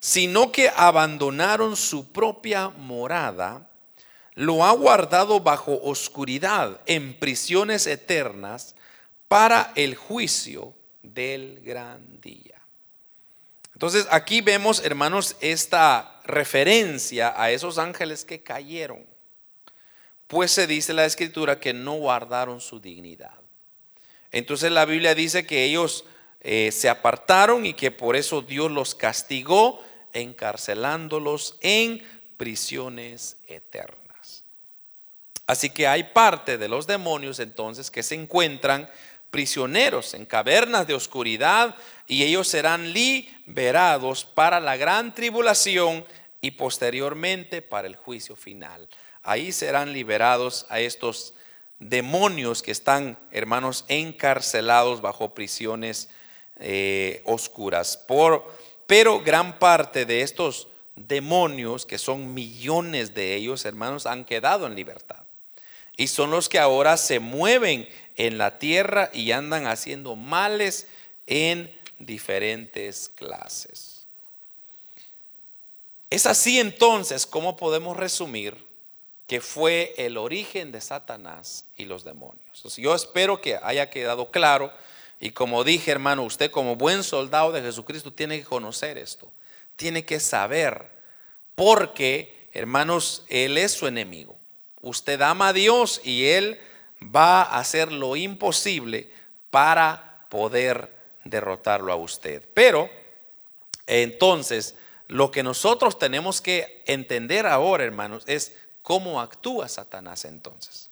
[0.00, 3.68] sino que abandonaron su propia morada,
[4.34, 8.74] lo ha guardado bajo oscuridad en prisiones eternas
[9.28, 12.60] para el juicio del gran día.
[13.72, 19.13] Entonces aquí vemos, hermanos, esta referencia a esos ángeles que cayeron.
[20.26, 23.34] Pues se dice la escritura que no guardaron su dignidad.
[24.30, 26.04] Entonces la Biblia dice que ellos
[26.40, 29.82] eh, se apartaron y que por eso Dios los castigó
[30.12, 32.02] encarcelándolos en
[32.36, 34.44] prisiones eternas.
[35.46, 38.88] Así que hay parte de los demonios entonces que se encuentran
[39.30, 41.74] prisioneros en cavernas de oscuridad
[42.06, 46.04] y ellos serán liberados para la gran tribulación
[46.40, 48.88] y posteriormente para el juicio final.
[49.24, 51.32] Ahí serán liberados a estos
[51.78, 56.10] demonios que están, hermanos, encarcelados bajo prisiones
[56.56, 57.96] eh, oscuras.
[57.96, 58.46] Por,
[58.86, 64.74] pero gran parte de estos demonios, que son millones de ellos, hermanos, han quedado en
[64.74, 65.22] libertad.
[65.96, 70.86] Y son los que ahora se mueven en la tierra y andan haciendo males
[71.26, 74.06] en diferentes clases.
[76.10, 78.63] Es así entonces como podemos resumir
[79.26, 82.62] que fue el origen de Satanás y los demonios.
[82.76, 84.72] Yo espero que haya quedado claro
[85.18, 89.32] y como dije hermano, usted como buen soldado de Jesucristo tiene que conocer esto,
[89.76, 90.90] tiene que saber,
[91.54, 94.36] porque hermanos, Él es su enemigo.
[94.80, 96.60] Usted ama a Dios y Él
[97.02, 99.10] va a hacer lo imposible
[99.50, 102.46] para poder derrotarlo a usted.
[102.54, 102.90] Pero
[103.86, 104.76] entonces,
[105.08, 110.90] lo que nosotros tenemos que entender ahora, hermanos, es cómo actúa Satanás entonces.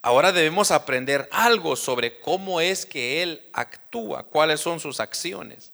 [0.00, 5.72] Ahora debemos aprender algo sobre cómo es que Él actúa, cuáles son sus acciones.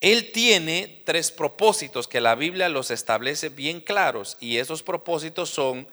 [0.00, 5.88] Él tiene tres propósitos que la Biblia los establece bien claros y esos propósitos son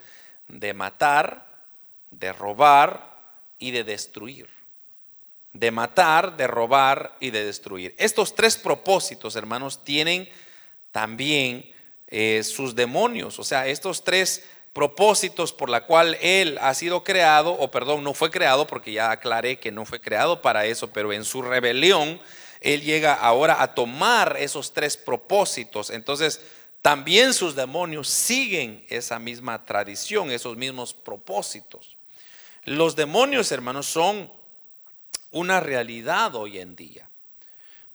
[0.47, 1.47] de matar,
[2.11, 3.17] de robar
[3.57, 4.47] y de destruir.
[5.53, 7.95] De matar, de robar y de destruir.
[7.97, 10.29] Estos tres propósitos, hermanos, tienen
[10.91, 11.73] también
[12.07, 13.39] eh, sus demonios.
[13.39, 18.13] O sea, estos tres propósitos por la cual él ha sido creado, o perdón, no
[18.13, 22.19] fue creado, porque ya aclaré que no fue creado para eso, pero en su rebelión,
[22.59, 25.89] él llega ahora a tomar esos tres propósitos.
[25.89, 26.41] Entonces,
[26.81, 31.95] también sus demonios siguen esa misma tradición, esos mismos propósitos.
[32.63, 34.31] Los demonios, hermanos, son
[35.31, 37.09] una realidad hoy en día.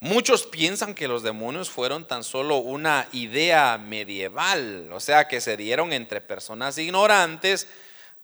[0.03, 5.59] Muchos piensan que los demonios fueron tan solo una idea medieval, o sea, que se
[5.59, 7.69] dieron entre personas ignorantes,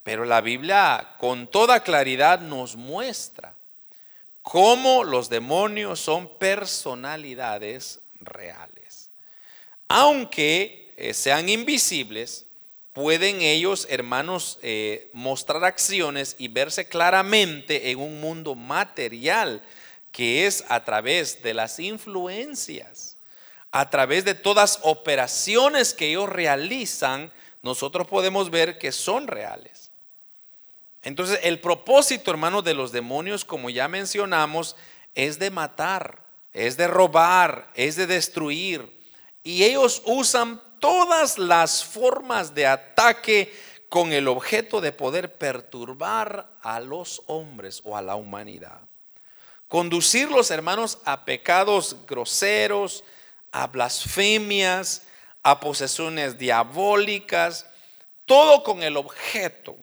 [0.03, 3.53] pero la Biblia con toda claridad nos muestra
[4.41, 9.11] cómo los demonios son personalidades reales.
[9.89, 12.47] Aunque eh, sean invisibles,
[12.95, 19.63] pueden ellos, hermanos, eh, mostrar acciones y verse claramente en un mundo material
[20.17, 23.19] que es a través de las influencias,
[23.71, 29.91] a través de todas operaciones que ellos realizan, nosotros podemos ver que son reales.
[31.03, 34.75] Entonces, el propósito, hermano, de los demonios, como ya mencionamos,
[35.15, 36.21] es de matar,
[36.55, 38.99] es de robar, es de destruir.
[39.43, 43.55] Y ellos usan todas las formas de ataque
[43.91, 48.86] con el objeto de poder perturbar a los hombres o a la humanidad.
[49.69, 53.05] Conducir los hermanos a pecados groseros,
[53.51, 55.03] a blasfemias,
[55.43, 57.67] a posesiones diabólicas,
[58.25, 59.77] todo con el objeto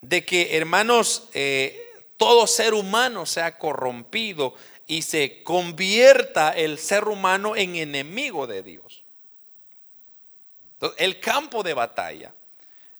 [0.00, 1.86] de que, hermanos, eh,
[2.16, 4.54] todo ser humano sea corrompido
[4.86, 9.04] y se convierta el ser humano en enemigo de Dios.
[10.96, 12.32] el campo de batalla,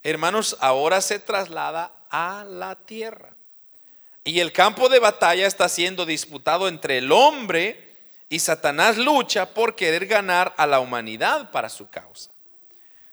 [0.03, 3.35] hermanos, ahora se traslada a la tierra.
[4.25, 7.91] Y el campo de batalla está siendo disputado entre el hombre
[8.29, 12.31] y Satanás lucha por querer ganar a la humanidad para su causa.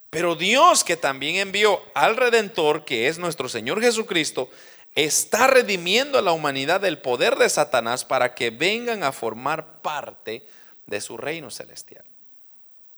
[0.10, 4.50] Pero Dios que también envió al Redentor, que es nuestro Señor Jesucristo,
[4.96, 10.46] está redimiendo a la humanidad del poder de Satanás para que vengan a formar parte
[10.86, 12.04] de su reino celestial.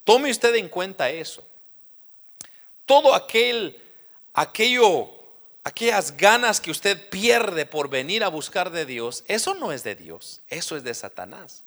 [0.03, 1.43] Tome usted en cuenta eso.
[2.85, 3.81] Todo aquel,
[4.33, 5.09] aquello
[5.69, 9.95] aquellas ganas que usted pierde por venir a buscar de Dios, eso no es de
[9.95, 11.63] Dios, eso es de Satanás.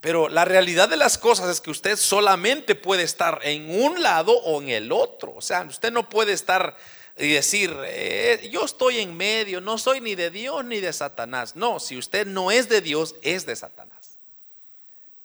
[0.00, 4.32] Pero la realidad de las cosas es que usted solamente puede estar en un lado
[4.32, 5.34] o en el otro.
[5.34, 6.76] O sea, usted no puede estar
[7.16, 11.56] y decir, eh, yo estoy en medio, no soy ni de Dios ni de Satanás.
[11.56, 14.18] No, si usted no es de Dios, es de Satanás.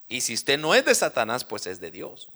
[0.09, 2.29] Y si usted no es de Satanás, pues es de Dios.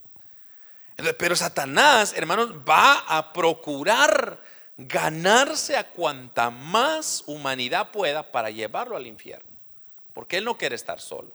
[1.17, 4.39] Pero Satanás, hermanos, va a procurar
[4.77, 9.49] ganarse a cuanta más humanidad pueda para llevarlo al infierno.
[10.13, 11.31] Porque Él no quiere estar solo.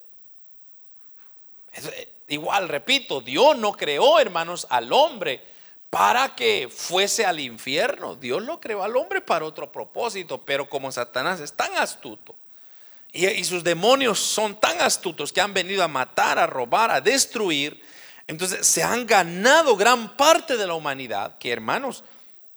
[1.72, 5.42] Eh, igual, repito, Dios no creó, hermanos, al hombre
[5.90, 8.14] para que fuese al infierno.
[8.14, 12.34] Dios lo creó al hombre para otro propósito, pero como Satanás es tan astuto
[13.12, 17.00] y, y, sus demonios son tan astutos que han venido a matar, a robar, a
[17.00, 17.82] destruir,
[18.28, 22.04] entonces se han ganado gran parte de la humanidad que hermanos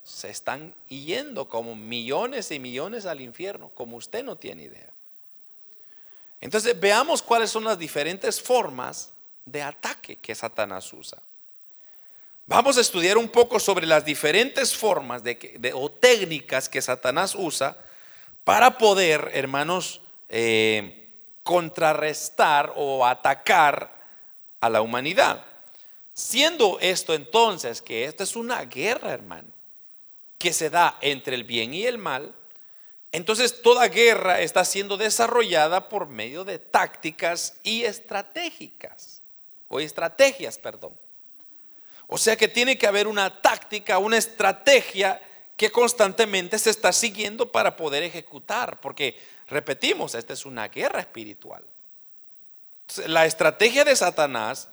[0.03, 4.89] se están yendo como millones y millones al infierno, como usted no tiene idea.
[6.41, 9.13] Entonces veamos cuáles son las diferentes formas
[9.45, 11.21] de ataque que Satanás usa.
[12.45, 17.77] Vamos a estudiar un poco sobre las diferentes formas de, o técnicas que Satanás usa
[18.43, 23.93] para poder, hermanos, eh, contrarrestar o atacar
[24.59, 25.45] a la humanidad.
[26.13, 29.47] Siendo esto entonces que esta es una guerra, hermano,
[30.43, 32.35] que se da entre el bien y el mal,
[33.13, 39.21] entonces toda guerra está siendo desarrollada por medio de tácticas y estratégicas,
[39.69, 40.93] o estrategias, perdón.
[42.07, 45.21] O sea que tiene que haber una táctica, una estrategia
[45.55, 49.17] que constantemente se está siguiendo para poder ejecutar, porque
[49.47, 51.63] repetimos, esta es una guerra espiritual.
[53.05, 54.67] La estrategia de Satanás,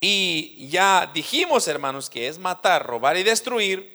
[0.00, 3.93] y ya dijimos hermanos que es matar, robar y destruir,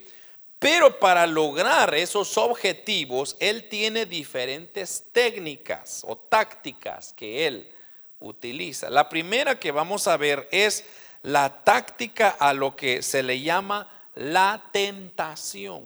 [0.60, 7.72] pero para lograr esos objetivos, él tiene diferentes técnicas o tácticas que él
[8.18, 8.90] utiliza.
[8.90, 10.84] La primera que vamos a ver es
[11.22, 15.82] la táctica a lo que se le llama la tentación.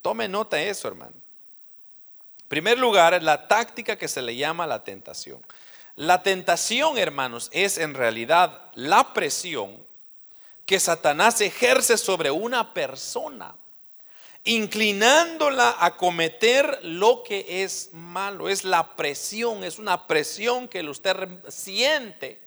[0.00, 1.14] Tome nota de eso, hermano.
[2.42, 5.42] En primer lugar, la táctica que se le llama la tentación.
[5.96, 9.83] La tentación, hermanos, es en realidad la presión
[10.66, 13.54] que Satanás ejerce sobre una persona,
[14.44, 18.48] inclinándola a cometer lo que es malo.
[18.48, 22.40] Es la presión, es una presión que usted siente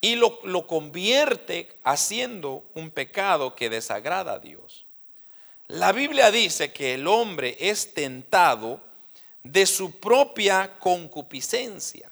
[0.00, 4.86] y lo, lo convierte haciendo un pecado que desagrada a Dios.
[5.68, 8.80] La Biblia dice que el hombre es tentado
[9.42, 12.10] de su propia concupiscencia.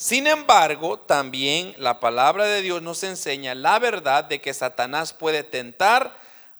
[0.00, 5.42] Sin embargo, también la palabra de Dios nos enseña la verdad de que Satanás puede
[5.42, 6.16] tentar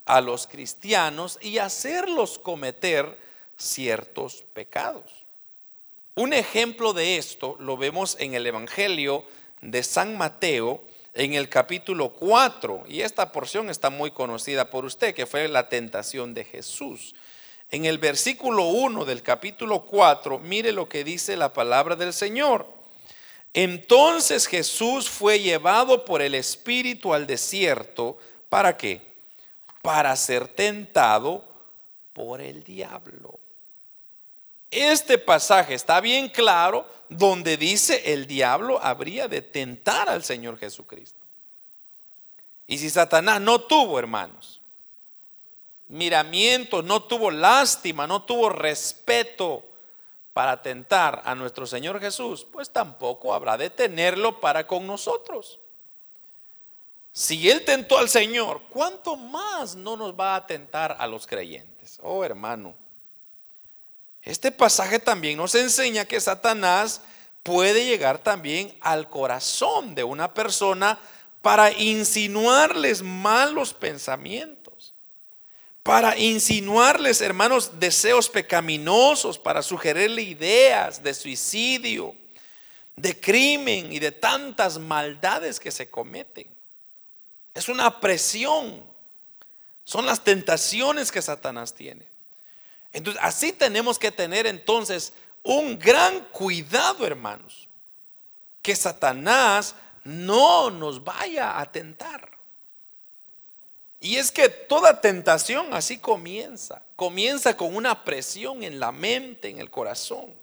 [0.06, 3.16] a los cristianos y hacerlos cometer
[3.56, 5.04] ciertos pecados.
[6.16, 9.24] Un ejemplo de esto lo vemos en el Evangelio
[9.60, 10.82] de San Mateo
[11.14, 15.68] en el capítulo 4, y esta porción está muy conocida por usted, que fue la
[15.68, 17.14] tentación de Jesús.
[17.70, 22.77] En el versículo 1 del capítulo 4, mire lo que dice la palabra del Señor.
[23.54, 28.18] Entonces Jesús fue llevado por el Espíritu al desierto.
[28.48, 29.02] ¿Para qué?
[29.82, 31.44] Para ser tentado
[32.12, 33.38] por el diablo.
[34.70, 41.24] Este pasaje está bien claro donde dice el diablo habría de tentar al Señor Jesucristo.
[42.66, 44.60] Y si Satanás no tuvo, hermanos,
[45.88, 49.64] miramiento, no tuvo lástima, no tuvo respeto
[50.38, 55.58] para tentar a nuestro Señor Jesús, pues tampoco habrá de tenerlo para con nosotros.
[57.10, 61.98] Si Él tentó al Señor, ¿cuánto más no nos va a tentar a los creyentes?
[62.04, 62.76] Oh hermano,
[64.22, 67.00] este pasaje también nos enseña que Satanás
[67.42, 71.00] puede llegar también al corazón de una persona
[71.42, 74.57] para insinuarles malos pensamientos,
[75.88, 82.14] para insinuarles, hermanos, deseos pecaminosos, para sugerirle ideas de suicidio,
[82.94, 86.46] de crimen y de tantas maldades que se cometen.
[87.54, 88.84] Es una presión,
[89.82, 92.06] son las tentaciones que Satanás tiene.
[92.92, 97.66] Entonces, así tenemos que tener entonces un gran cuidado, hermanos,
[98.60, 99.74] que Satanás
[100.04, 102.37] no nos vaya a tentar.
[104.00, 106.82] Y es que toda tentación así comienza.
[106.94, 110.34] Comienza con una presión en la mente, en el corazón.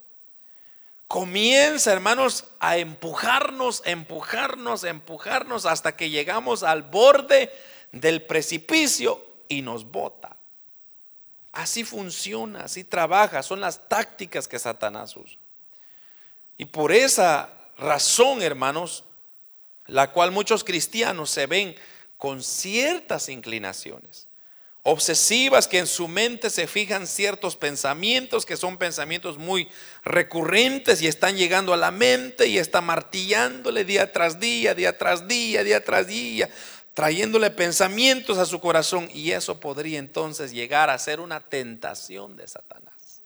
[1.08, 7.52] Comienza, hermanos, a empujarnos, empujarnos, empujarnos hasta que llegamos al borde
[7.92, 10.36] del precipicio y nos bota.
[11.54, 15.38] Así funciona, así trabaja, son las tácticas que Satanás usa.
[16.58, 19.06] Y por esa razón, hermanos,
[19.88, 21.76] la cual muchos cristianos se ven
[22.18, 24.28] con ciertas inclinaciones
[24.88, 29.68] obsesivas que en su mente se fijan ciertos pensamientos que son pensamientos muy
[30.04, 35.28] recurrentes y están llegando a la mente y está martillándole día tras día, día tras
[35.28, 36.52] día, día tras día,
[36.94, 42.48] trayéndole pensamientos a su corazón y eso podría entonces llegar a ser una tentación de
[42.48, 43.24] Satanás.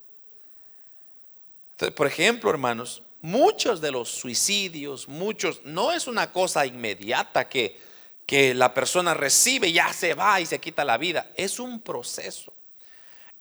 [1.94, 7.89] Por ejemplo, hermanos, muchos de los suicidios, muchos, no es una cosa inmediata que,
[8.30, 11.32] que la persona recibe, ya se va y se quita la vida.
[11.34, 12.52] Es un proceso.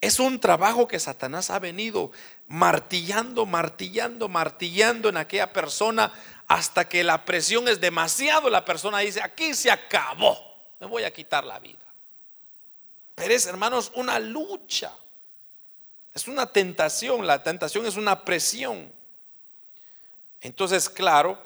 [0.01, 2.11] Es un trabajo que Satanás ha venido
[2.47, 6.11] martillando, martillando, martillando en aquella persona
[6.47, 8.49] hasta que la presión es demasiado.
[8.49, 10.35] La persona dice, aquí se acabó,
[10.79, 11.85] me voy a quitar la vida.
[13.13, 14.91] Pero es, hermanos, una lucha.
[16.15, 17.27] Es una tentación.
[17.27, 18.91] La tentación es una presión.
[20.41, 21.37] Entonces, claro,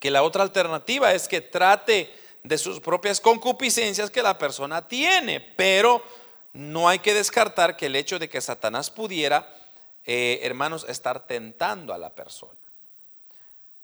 [0.00, 5.40] que la otra alternativa es que trate de sus propias concupiscencias que la persona tiene,
[5.40, 6.02] pero
[6.52, 9.52] no hay que descartar que el hecho de que Satanás pudiera,
[10.04, 12.52] eh, hermanos, estar tentando a la persona.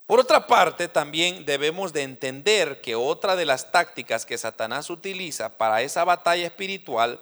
[0.06, 5.56] Por otra parte, también debemos de entender que otra de las tácticas que Satanás utiliza
[5.58, 7.20] para esa batalla espiritual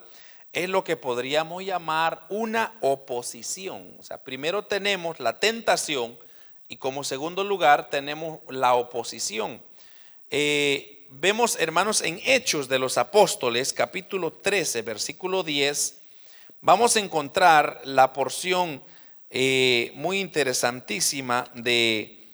[0.52, 3.94] es lo que podríamos llamar una oposición.
[3.98, 6.18] O sea, primero tenemos la tentación
[6.68, 9.62] y como segundo lugar tenemos la oposición.
[10.30, 15.98] Eh, vemos, hermanos, en Hechos de los Apóstoles, capítulo 13, versículo 10,
[16.60, 18.80] vamos a encontrar la porción
[19.28, 22.28] eh, muy interesantísima de,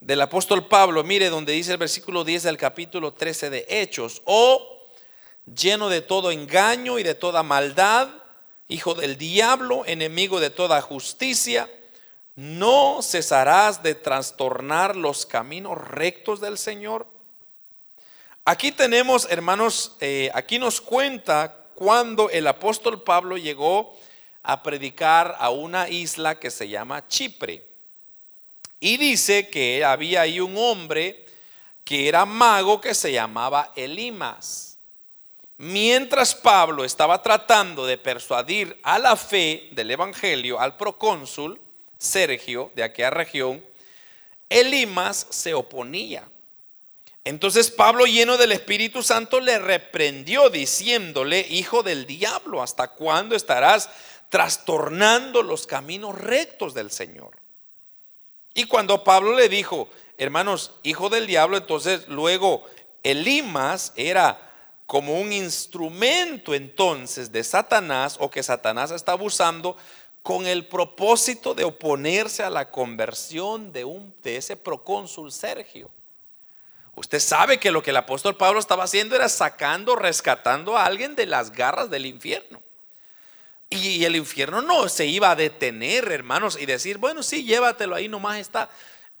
[0.00, 1.04] del apóstol Pablo.
[1.04, 6.00] Mire donde dice el versículo 10 del capítulo 13 de Hechos, o oh, lleno de
[6.00, 8.08] todo engaño y de toda maldad,
[8.66, 11.70] hijo del diablo, enemigo de toda justicia,
[12.34, 17.15] no cesarás de trastornar los caminos rectos del Señor.
[18.48, 23.98] Aquí tenemos, hermanos, eh, aquí nos cuenta cuando el apóstol Pablo llegó
[24.44, 27.66] a predicar a una isla que se llama Chipre.
[28.78, 31.26] Y dice que había ahí un hombre
[31.82, 34.78] que era mago que se llamaba Elimas.
[35.56, 41.60] Mientras Pablo estaba tratando de persuadir a la fe del Evangelio al procónsul
[41.98, 43.64] Sergio de aquella región,
[44.48, 46.28] Elimas se oponía.
[47.26, 53.90] Entonces Pablo, lleno del Espíritu Santo, le reprendió diciéndole, hijo del diablo, ¿hasta cuándo estarás
[54.28, 57.36] trastornando los caminos rectos del Señor?
[58.54, 62.64] Y cuando Pablo le dijo, hermanos, hijo del diablo, entonces luego
[63.02, 64.38] Elimas era
[64.86, 69.76] como un instrumento entonces de Satanás o que Satanás estaba usando
[70.22, 75.90] con el propósito de oponerse a la conversión de, un, de ese procónsul Sergio.
[76.96, 81.14] Usted sabe que lo que el apóstol Pablo estaba haciendo era sacando, rescatando a alguien
[81.14, 82.62] de las garras del infierno.
[83.68, 88.08] Y el infierno no se iba a detener, hermanos, y decir, bueno, sí, llévatelo ahí,
[88.08, 88.70] nomás está.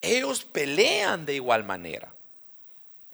[0.00, 2.14] Ellos pelean de igual manera.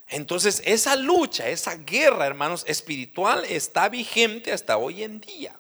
[0.07, 5.59] Entonces, esa lucha, esa guerra, hermanos, espiritual está vigente hasta hoy en día.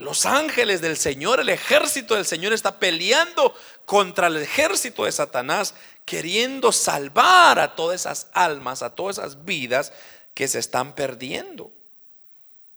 [0.00, 5.74] Los ángeles del Señor, el ejército del Señor está peleando contra el ejército de Satanás,
[6.04, 9.92] queriendo salvar a todas esas almas, a todas esas vidas
[10.34, 11.70] que se están perdiendo.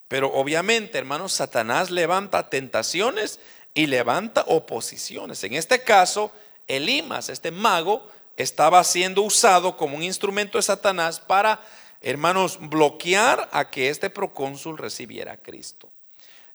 [0.08, 3.40] Pero obviamente, hermanos, Satanás levanta tentaciones
[3.74, 5.42] y levanta oposiciones.
[5.44, 6.30] En este caso,
[6.66, 11.60] Elimas, este mago, estaba siendo usado como un instrumento de Satanás para,
[12.00, 15.90] hermanos, bloquear a que este procónsul recibiera a Cristo.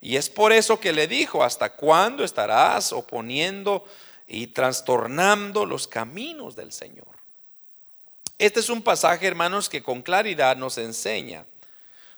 [0.01, 3.86] Y es por eso que le dijo, ¿hasta cuándo estarás oponiendo
[4.30, 7.07] y trastornando los caminos del Señor?
[8.38, 11.45] Este es un pasaje, hermanos, que con claridad nos enseña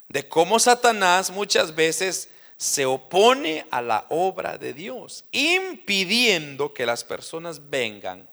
[0.07, 7.03] de cómo Satanás muchas veces se opone a la obra de Dios, impidiendo que las
[7.03, 8.30] personas vengan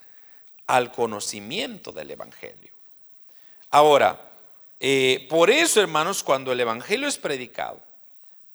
[0.67, 2.73] al conocimiento del Evangelio.
[3.71, 4.33] Ahora,
[4.81, 7.81] eh, por eso, hermanos, cuando el Evangelio es predicado,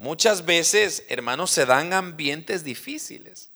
[0.03, 3.49] Muchas veces, hermanos, se dan ambientes difíciles,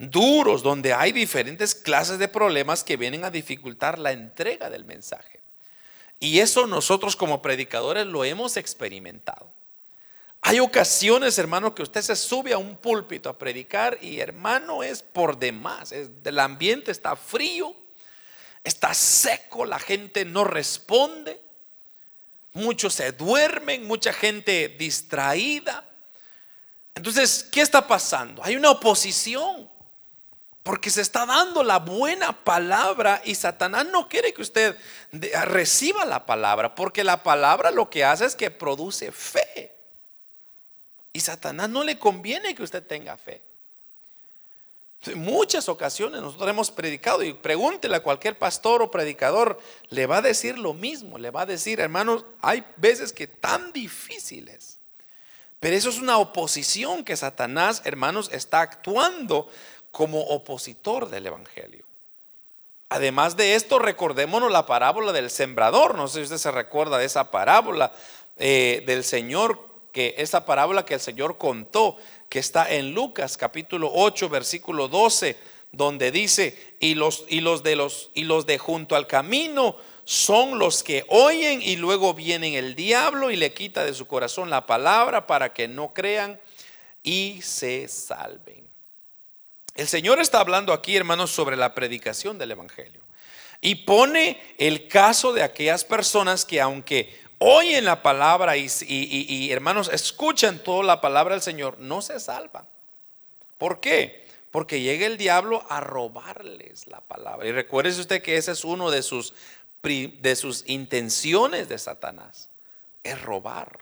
[0.00, 5.42] duros, donde hay diferentes clases de problemas que vienen a dificultar la entrega del mensaje.
[6.18, 9.52] Y eso nosotros como predicadores lo hemos experimentado.
[10.40, 15.02] Hay ocasiones, hermano, que usted se sube a un púlpito a predicar y hermano es
[15.02, 15.92] por demás.
[15.92, 17.74] el ambiente está frío,
[18.64, 21.42] está seco, la gente no responde.
[22.54, 25.86] Muchos se duermen, mucha gente distraída.
[26.94, 28.42] Entonces, ¿qué está pasando?
[28.42, 29.70] Hay una oposición.
[30.70, 34.76] Porque se está dando la buena palabra y Satanás no quiere que usted
[35.46, 39.74] reciba la palabra, porque la palabra lo que hace es que produce fe.
[41.12, 43.42] Y Satanás no le conviene que usted tenga fe.
[45.06, 49.58] En muchas ocasiones nosotros hemos predicado y pregúntele a cualquier pastor o predicador,
[49.88, 53.72] le va a decir lo mismo, le va a decir, hermanos, hay veces que tan
[53.72, 54.78] difíciles,
[55.58, 59.50] pero eso es una oposición que Satanás, hermanos, está actuando
[59.90, 61.84] como opositor del Evangelio.
[62.88, 65.94] Además de esto, recordémonos la parábola del sembrador.
[65.94, 67.92] No sé si usted se recuerda de esa parábola
[68.36, 71.96] eh, del Señor, que esa parábola que el Señor contó,
[72.28, 75.36] que está en Lucas capítulo 8, versículo 12,
[75.72, 80.58] donde dice, y los, y los de los y los de junto al camino son
[80.58, 84.66] los que oyen y luego vienen el diablo y le quita de su corazón la
[84.66, 86.40] palabra para que no crean
[87.04, 88.69] y se salven.
[89.80, 93.00] El Señor está hablando aquí, hermanos, sobre la predicación del Evangelio.
[93.62, 100.58] Y pone el caso de aquellas personas que aunque oyen la palabra y, hermanos, escuchan
[100.58, 102.68] toda la palabra del Señor, no se salvan.
[103.56, 104.26] ¿Por qué?
[104.50, 107.48] Porque llega el diablo a robarles la palabra.
[107.48, 109.32] Y recuerde usted que ese es uno de sus,
[109.82, 112.50] de sus intenciones de Satanás,
[113.02, 113.78] es robar.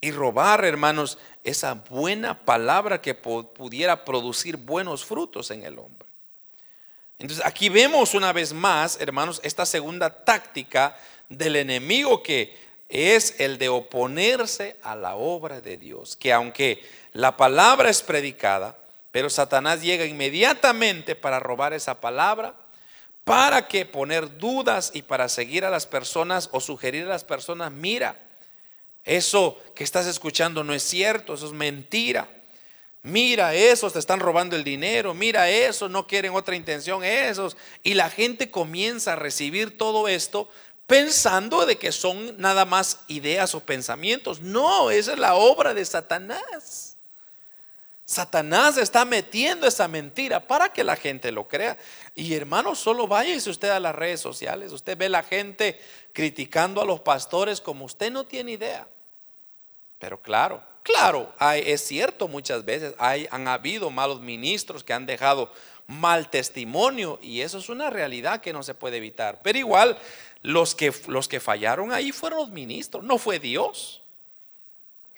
[0.00, 6.08] Y robar, hermanos, esa buena palabra que pudiera producir buenos frutos en el hombre.
[7.18, 10.96] Entonces aquí vemos una vez más, hermanos, esta segunda táctica
[11.28, 16.16] del enemigo que es el de oponerse a la obra de Dios.
[16.16, 16.82] Que aunque
[17.12, 18.76] la palabra es predicada,
[19.12, 22.54] pero Satanás llega inmediatamente para robar esa palabra,
[23.24, 27.70] para que poner dudas y para seguir a las personas o sugerir a las personas,
[27.70, 28.18] mira,
[29.04, 32.28] eso que estás escuchando no es cierto, eso es mentira.
[33.02, 37.56] Mira esos, te están robando el dinero, mira eso, no quieren otra intención esos.
[37.82, 40.50] Y la gente comienza a recibir todo esto
[40.86, 44.40] pensando de que son nada más ideas o pensamientos.
[44.40, 46.89] No, esa es la obra de Satanás.
[48.10, 51.78] Satanás está metiendo esa mentira para que la gente lo crea.
[52.16, 54.72] Y hermano, solo váyase usted a las redes sociales.
[54.72, 55.80] Usted ve la gente
[56.12, 58.88] criticando a los pastores como usted no tiene idea.
[60.00, 65.52] Pero claro, claro, es cierto muchas veces, hay, han habido malos ministros que han dejado
[65.86, 69.40] mal testimonio y eso es una realidad que no se puede evitar.
[69.44, 69.96] Pero igual,
[70.42, 73.99] los que, los que fallaron ahí fueron los ministros, no fue Dios.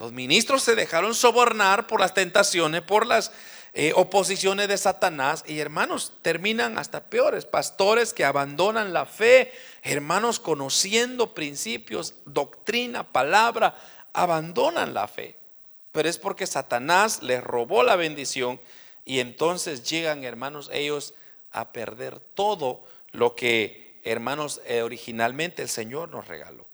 [0.03, 3.31] Los ministros se dejaron sobornar por las tentaciones, por las
[3.73, 9.53] eh, oposiciones de Satanás y hermanos terminan hasta peores, pastores que abandonan la fe,
[9.85, 13.77] hermanos conociendo principios, doctrina, palabra,
[14.13, 15.39] abandonan la fe.
[15.93, 18.61] Pero es porque Satanás les robó la bendición
[19.05, 21.15] y entonces llegan, hermanos, ellos
[21.53, 26.72] a perder todo lo que, hermanos, eh, originalmente el Señor nos regaló.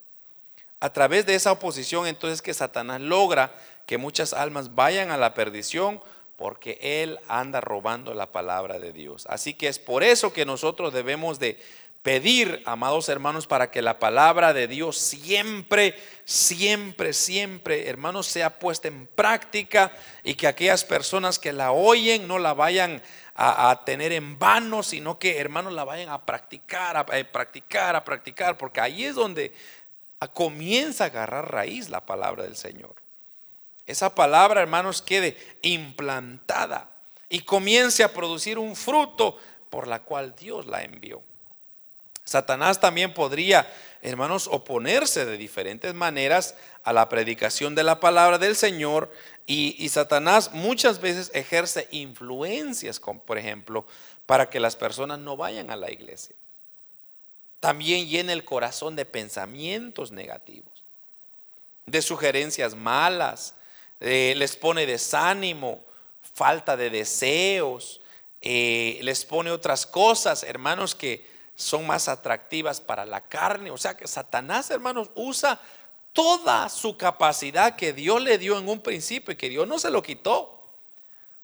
[0.81, 3.55] A través de esa oposición, entonces que Satanás logra
[3.87, 6.01] que muchas almas vayan a la perdición
[6.37, 9.27] porque Él anda robando la palabra de Dios.
[9.29, 11.59] Así que es por eso que nosotros debemos de
[12.03, 18.87] pedir, amados hermanos, para que la palabra de Dios siempre, siempre, siempre, hermanos, sea puesta
[18.87, 19.91] en práctica
[20.23, 23.03] y que aquellas personas que la oyen no la vayan
[23.41, 28.05] a, tener en vano, sino que, hermanos, la vayan a practicar, a, a practicar, a
[28.05, 29.53] practicar, porque ahí es donde
[30.27, 32.97] comienza a agarrar raíz la palabra del Señor.
[33.87, 36.91] Esa palabra, hermanos, quede implantada
[37.29, 39.39] y comience a producir un fruto
[39.71, 41.23] por la cual Dios la envió.
[42.29, 46.55] Satanás también podría, hermanos, oponerse de diferentes maneras
[46.85, 49.11] a la predicación de la palabra del Señor
[49.47, 53.87] y, Satanás muchas veces ejerce influencias, como por ejemplo,
[54.27, 56.37] para que las personas no vayan a la iglesia.
[57.61, 60.85] También llena el corazón de pensamientos negativos,
[61.87, 63.55] de sugerencias malas,
[64.01, 65.83] eh, les pone desánimo,
[66.21, 68.01] falta de deseos,
[68.41, 73.71] eh, les pone otras cosas, hermanos, que son más atractivas para la carne.
[73.73, 75.61] O sea que Satanás, hermanos, usa
[76.13, 79.91] toda su capacidad que Dios le dio en un principio y que Dios no se
[79.91, 80.55] lo quitó.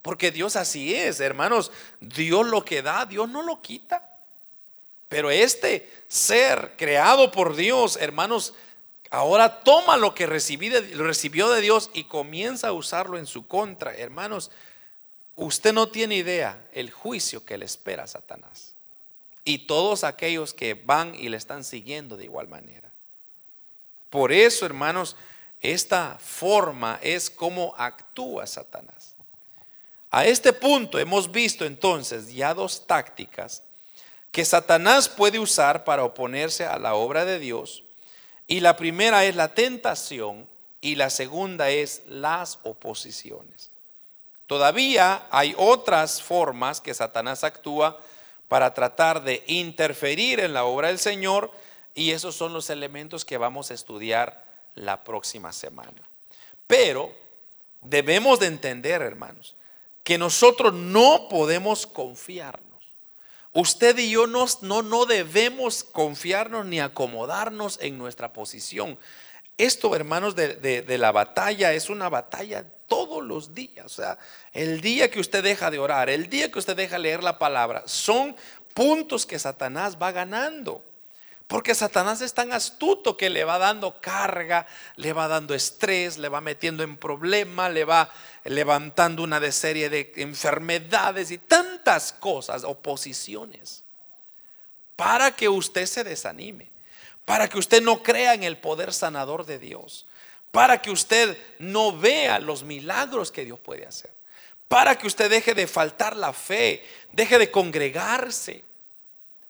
[0.02, 1.72] Porque Dios así es, hermanos.
[1.98, 4.13] Dios lo que da, Dios no lo quita.
[5.14, 8.52] Pero este ser creado por Dios, hermanos,
[9.10, 13.94] ahora toma lo que recibió de Dios y comienza a usarlo en su contra.
[13.94, 14.50] Hermanos,
[15.36, 18.74] usted no tiene idea el juicio que le espera a Satanás
[19.44, 22.90] y todos aquellos que van y le están siguiendo de igual manera.
[24.10, 25.14] Por eso, hermanos,
[25.60, 29.14] esta forma es como actúa Satanás.
[30.10, 33.62] A este punto hemos visto entonces ya dos tácticas
[34.34, 37.84] que Satanás puede usar para oponerse a la obra de Dios.
[38.48, 40.48] Y la primera es la tentación
[40.80, 43.70] y la segunda es las oposiciones.
[44.48, 48.00] Todavía hay otras formas que Satanás actúa
[48.48, 51.52] para tratar de interferir en la obra del Señor
[51.94, 56.02] y esos son los elementos que vamos a estudiar la próxima semana.
[56.66, 57.12] Pero
[57.82, 59.54] debemos de entender, hermanos,
[60.02, 62.73] que nosotros no podemos confiarnos.
[63.54, 68.98] Usted y yo no, no, no debemos confiarnos ni acomodarnos en nuestra posición.
[69.56, 73.86] Esto, hermanos, de, de, la batalla es una batalla todos los días.
[73.86, 74.18] O sea,
[74.52, 77.84] el día que usted deja de orar, el día que usted deja leer la palabra,
[77.86, 78.34] son
[78.74, 80.84] puntos que Satanás va ganando.
[81.46, 84.66] Porque Satanás es tan astuto que le va dando carga,
[84.96, 88.10] le va dando estrés, le va metiendo en problemas, le va
[88.44, 93.84] levantando una serie de enfermedades y tantas cosas, oposiciones,
[94.96, 96.70] para que usted se desanime,
[97.26, 100.06] para que usted no crea en el poder sanador de Dios,
[100.50, 104.12] para que usted no vea los milagros que Dios puede hacer,
[104.66, 108.64] para que usted deje de faltar la fe, deje de congregarse.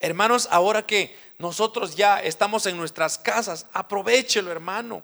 [0.01, 5.03] Hermanos, ahora que nosotros ya estamos en nuestras casas, aprovechelo, hermano.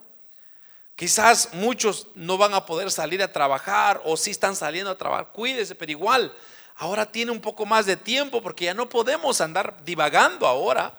[0.95, 5.28] Quizás muchos no van a poder salir a trabajar o si están saliendo a trabajar,
[5.33, 6.35] cuídese, pero igual,
[6.76, 10.99] ahora tiene un poco más de tiempo porque ya no podemos andar divagando ahora,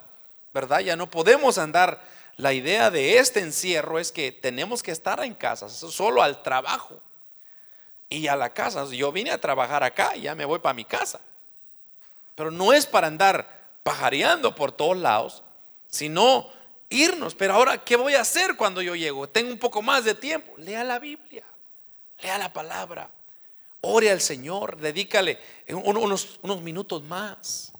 [0.53, 0.79] ¿verdad?
[0.79, 2.03] Ya no podemos andar.
[2.37, 6.99] La idea de este encierro es que tenemos que estar en casa, solo al trabajo
[8.09, 8.85] y a la casa.
[8.85, 11.21] Yo vine a trabajar acá y ya me voy para mi casa.
[12.33, 15.43] Pero no es para andar pajareando por todos lados,
[15.87, 16.47] sino
[16.89, 17.35] irnos.
[17.35, 19.27] Pero ahora, ¿qué voy a hacer cuando yo llego?
[19.27, 20.53] Tengo un poco más de tiempo.
[20.57, 21.45] Lea la Biblia,
[22.19, 23.09] lea la palabra,
[23.81, 27.71] ore al Señor, dedícale unos, unos minutos más.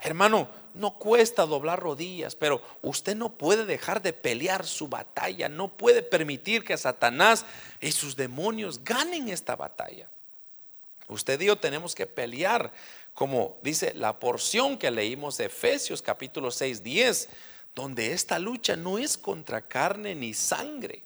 [0.00, 5.68] Hermano, no cuesta doblar rodillas, pero usted no puede dejar de pelear su batalla, no
[5.68, 7.44] puede permitir que Satanás
[7.80, 10.08] y sus demonios ganen esta batalla.
[11.08, 12.72] Usted y yo tenemos que pelear
[13.14, 17.28] como dice la porción que leímos de Efesios capítulo 6, 10,
[17.74, 21.02] donde esta lucha no es contra carne ni sangre,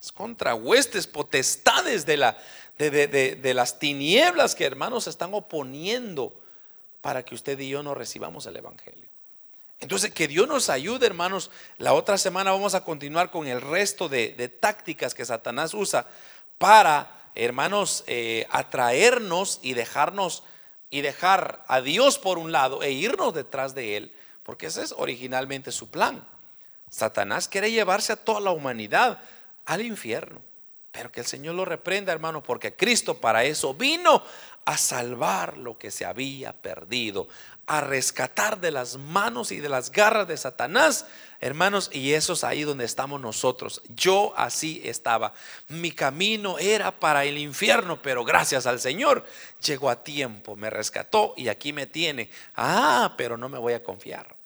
[0.00, 2.36] es contra huestes, potestades de, la,
[2.78, 6.34] de, las tinieblas que hermanos están oponiendo
[7.00, 9.08] para que usted y yo no recibamos el Evangelio.
[9.78, 11.50] Entonces, que Dios nos ayude, hermanos.
[11.76, 16.06] La otra semana vamos a continuar con el resto de, tácticas que Satanás usa
[16.58, 20.44] para, hermanos, eh, atraernos y dejarnos
[20.92, 24.12] y dejar a Dios por un lado e irnos detrás de Él,
[24.42, 26.24] porque ese es originalmente su plan.
[26.90, 29.18] Satanás quiere llevarse a toda la humanidad
[29.64, 30.42] al infierno,
[30.90, 34.22] pero que el Señor lo reprenda, hermano, porque Cristo para eso vino
[34.64, 37.28] a salvar lo que se había perdido,
[37.66, 41.06] a rescatar de las manos y de las garras de Satanás
[41.42, 43.82] Hermanos, y eso es ahí donde estamos nosotros.
[43.88, 45.34] Yo así estaba.
[45.66, 49.26] Mi camino era para el infierno, pero gracias al Señor
[49.60, 52.30] llegó a tiempo, me rescató y aquí me tiene.
[52.54, 54.36] Ah, pero no me voy a confiar.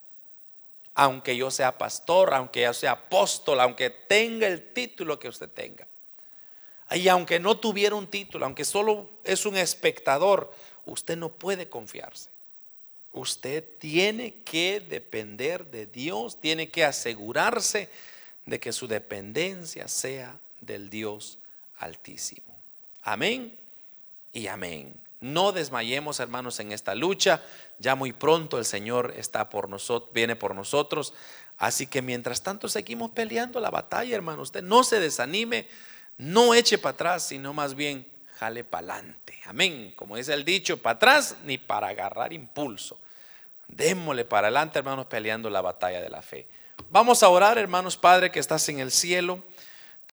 [0.95, 5.87] Aunque yo sea pastor, aunque yo sea apóstol, aunque tenga el título que usted tenga.
[6.93, 10.53] Y aunque no tuviera un título, aunque solo es un espectador,
[10.84, 12.30] usted no puede confiarse.
[13.12, 17.89] Usted tiene que depender de Dios, tiene que asegurarse
[18.45, 21.39] de que su dependencia sea del Dios
[21.78, 22.55] altísimo.
[23.03, 23.59] Amén
[24.32, 25.01] y amén.
[25.20, 27.43] No desmayemos, hermanos, en esta lucha.
[27.78, 31.14] Ya muy pronto el Señor está por nosotros, viene por nosotros.
[31.59, 34.43] Así que mientras tanto seguimos peleando la batalla, hermano.
[34.43, 35.68] Usted no se desanime,
[36.19, 39.39] no eche para atrás, sino más bien jale para adelante.
[39.47, 39.93] Amén.
[39.97, 42.99] Como dice el dicho, para atrás ni para agarrar impulso.
[43.69, 46.47] Démosle para adelante, hermanos, peleando la batalla de la fe.
[46.91, 49.43] Vamos a orar, hermanos, Padre que estás en el cielo.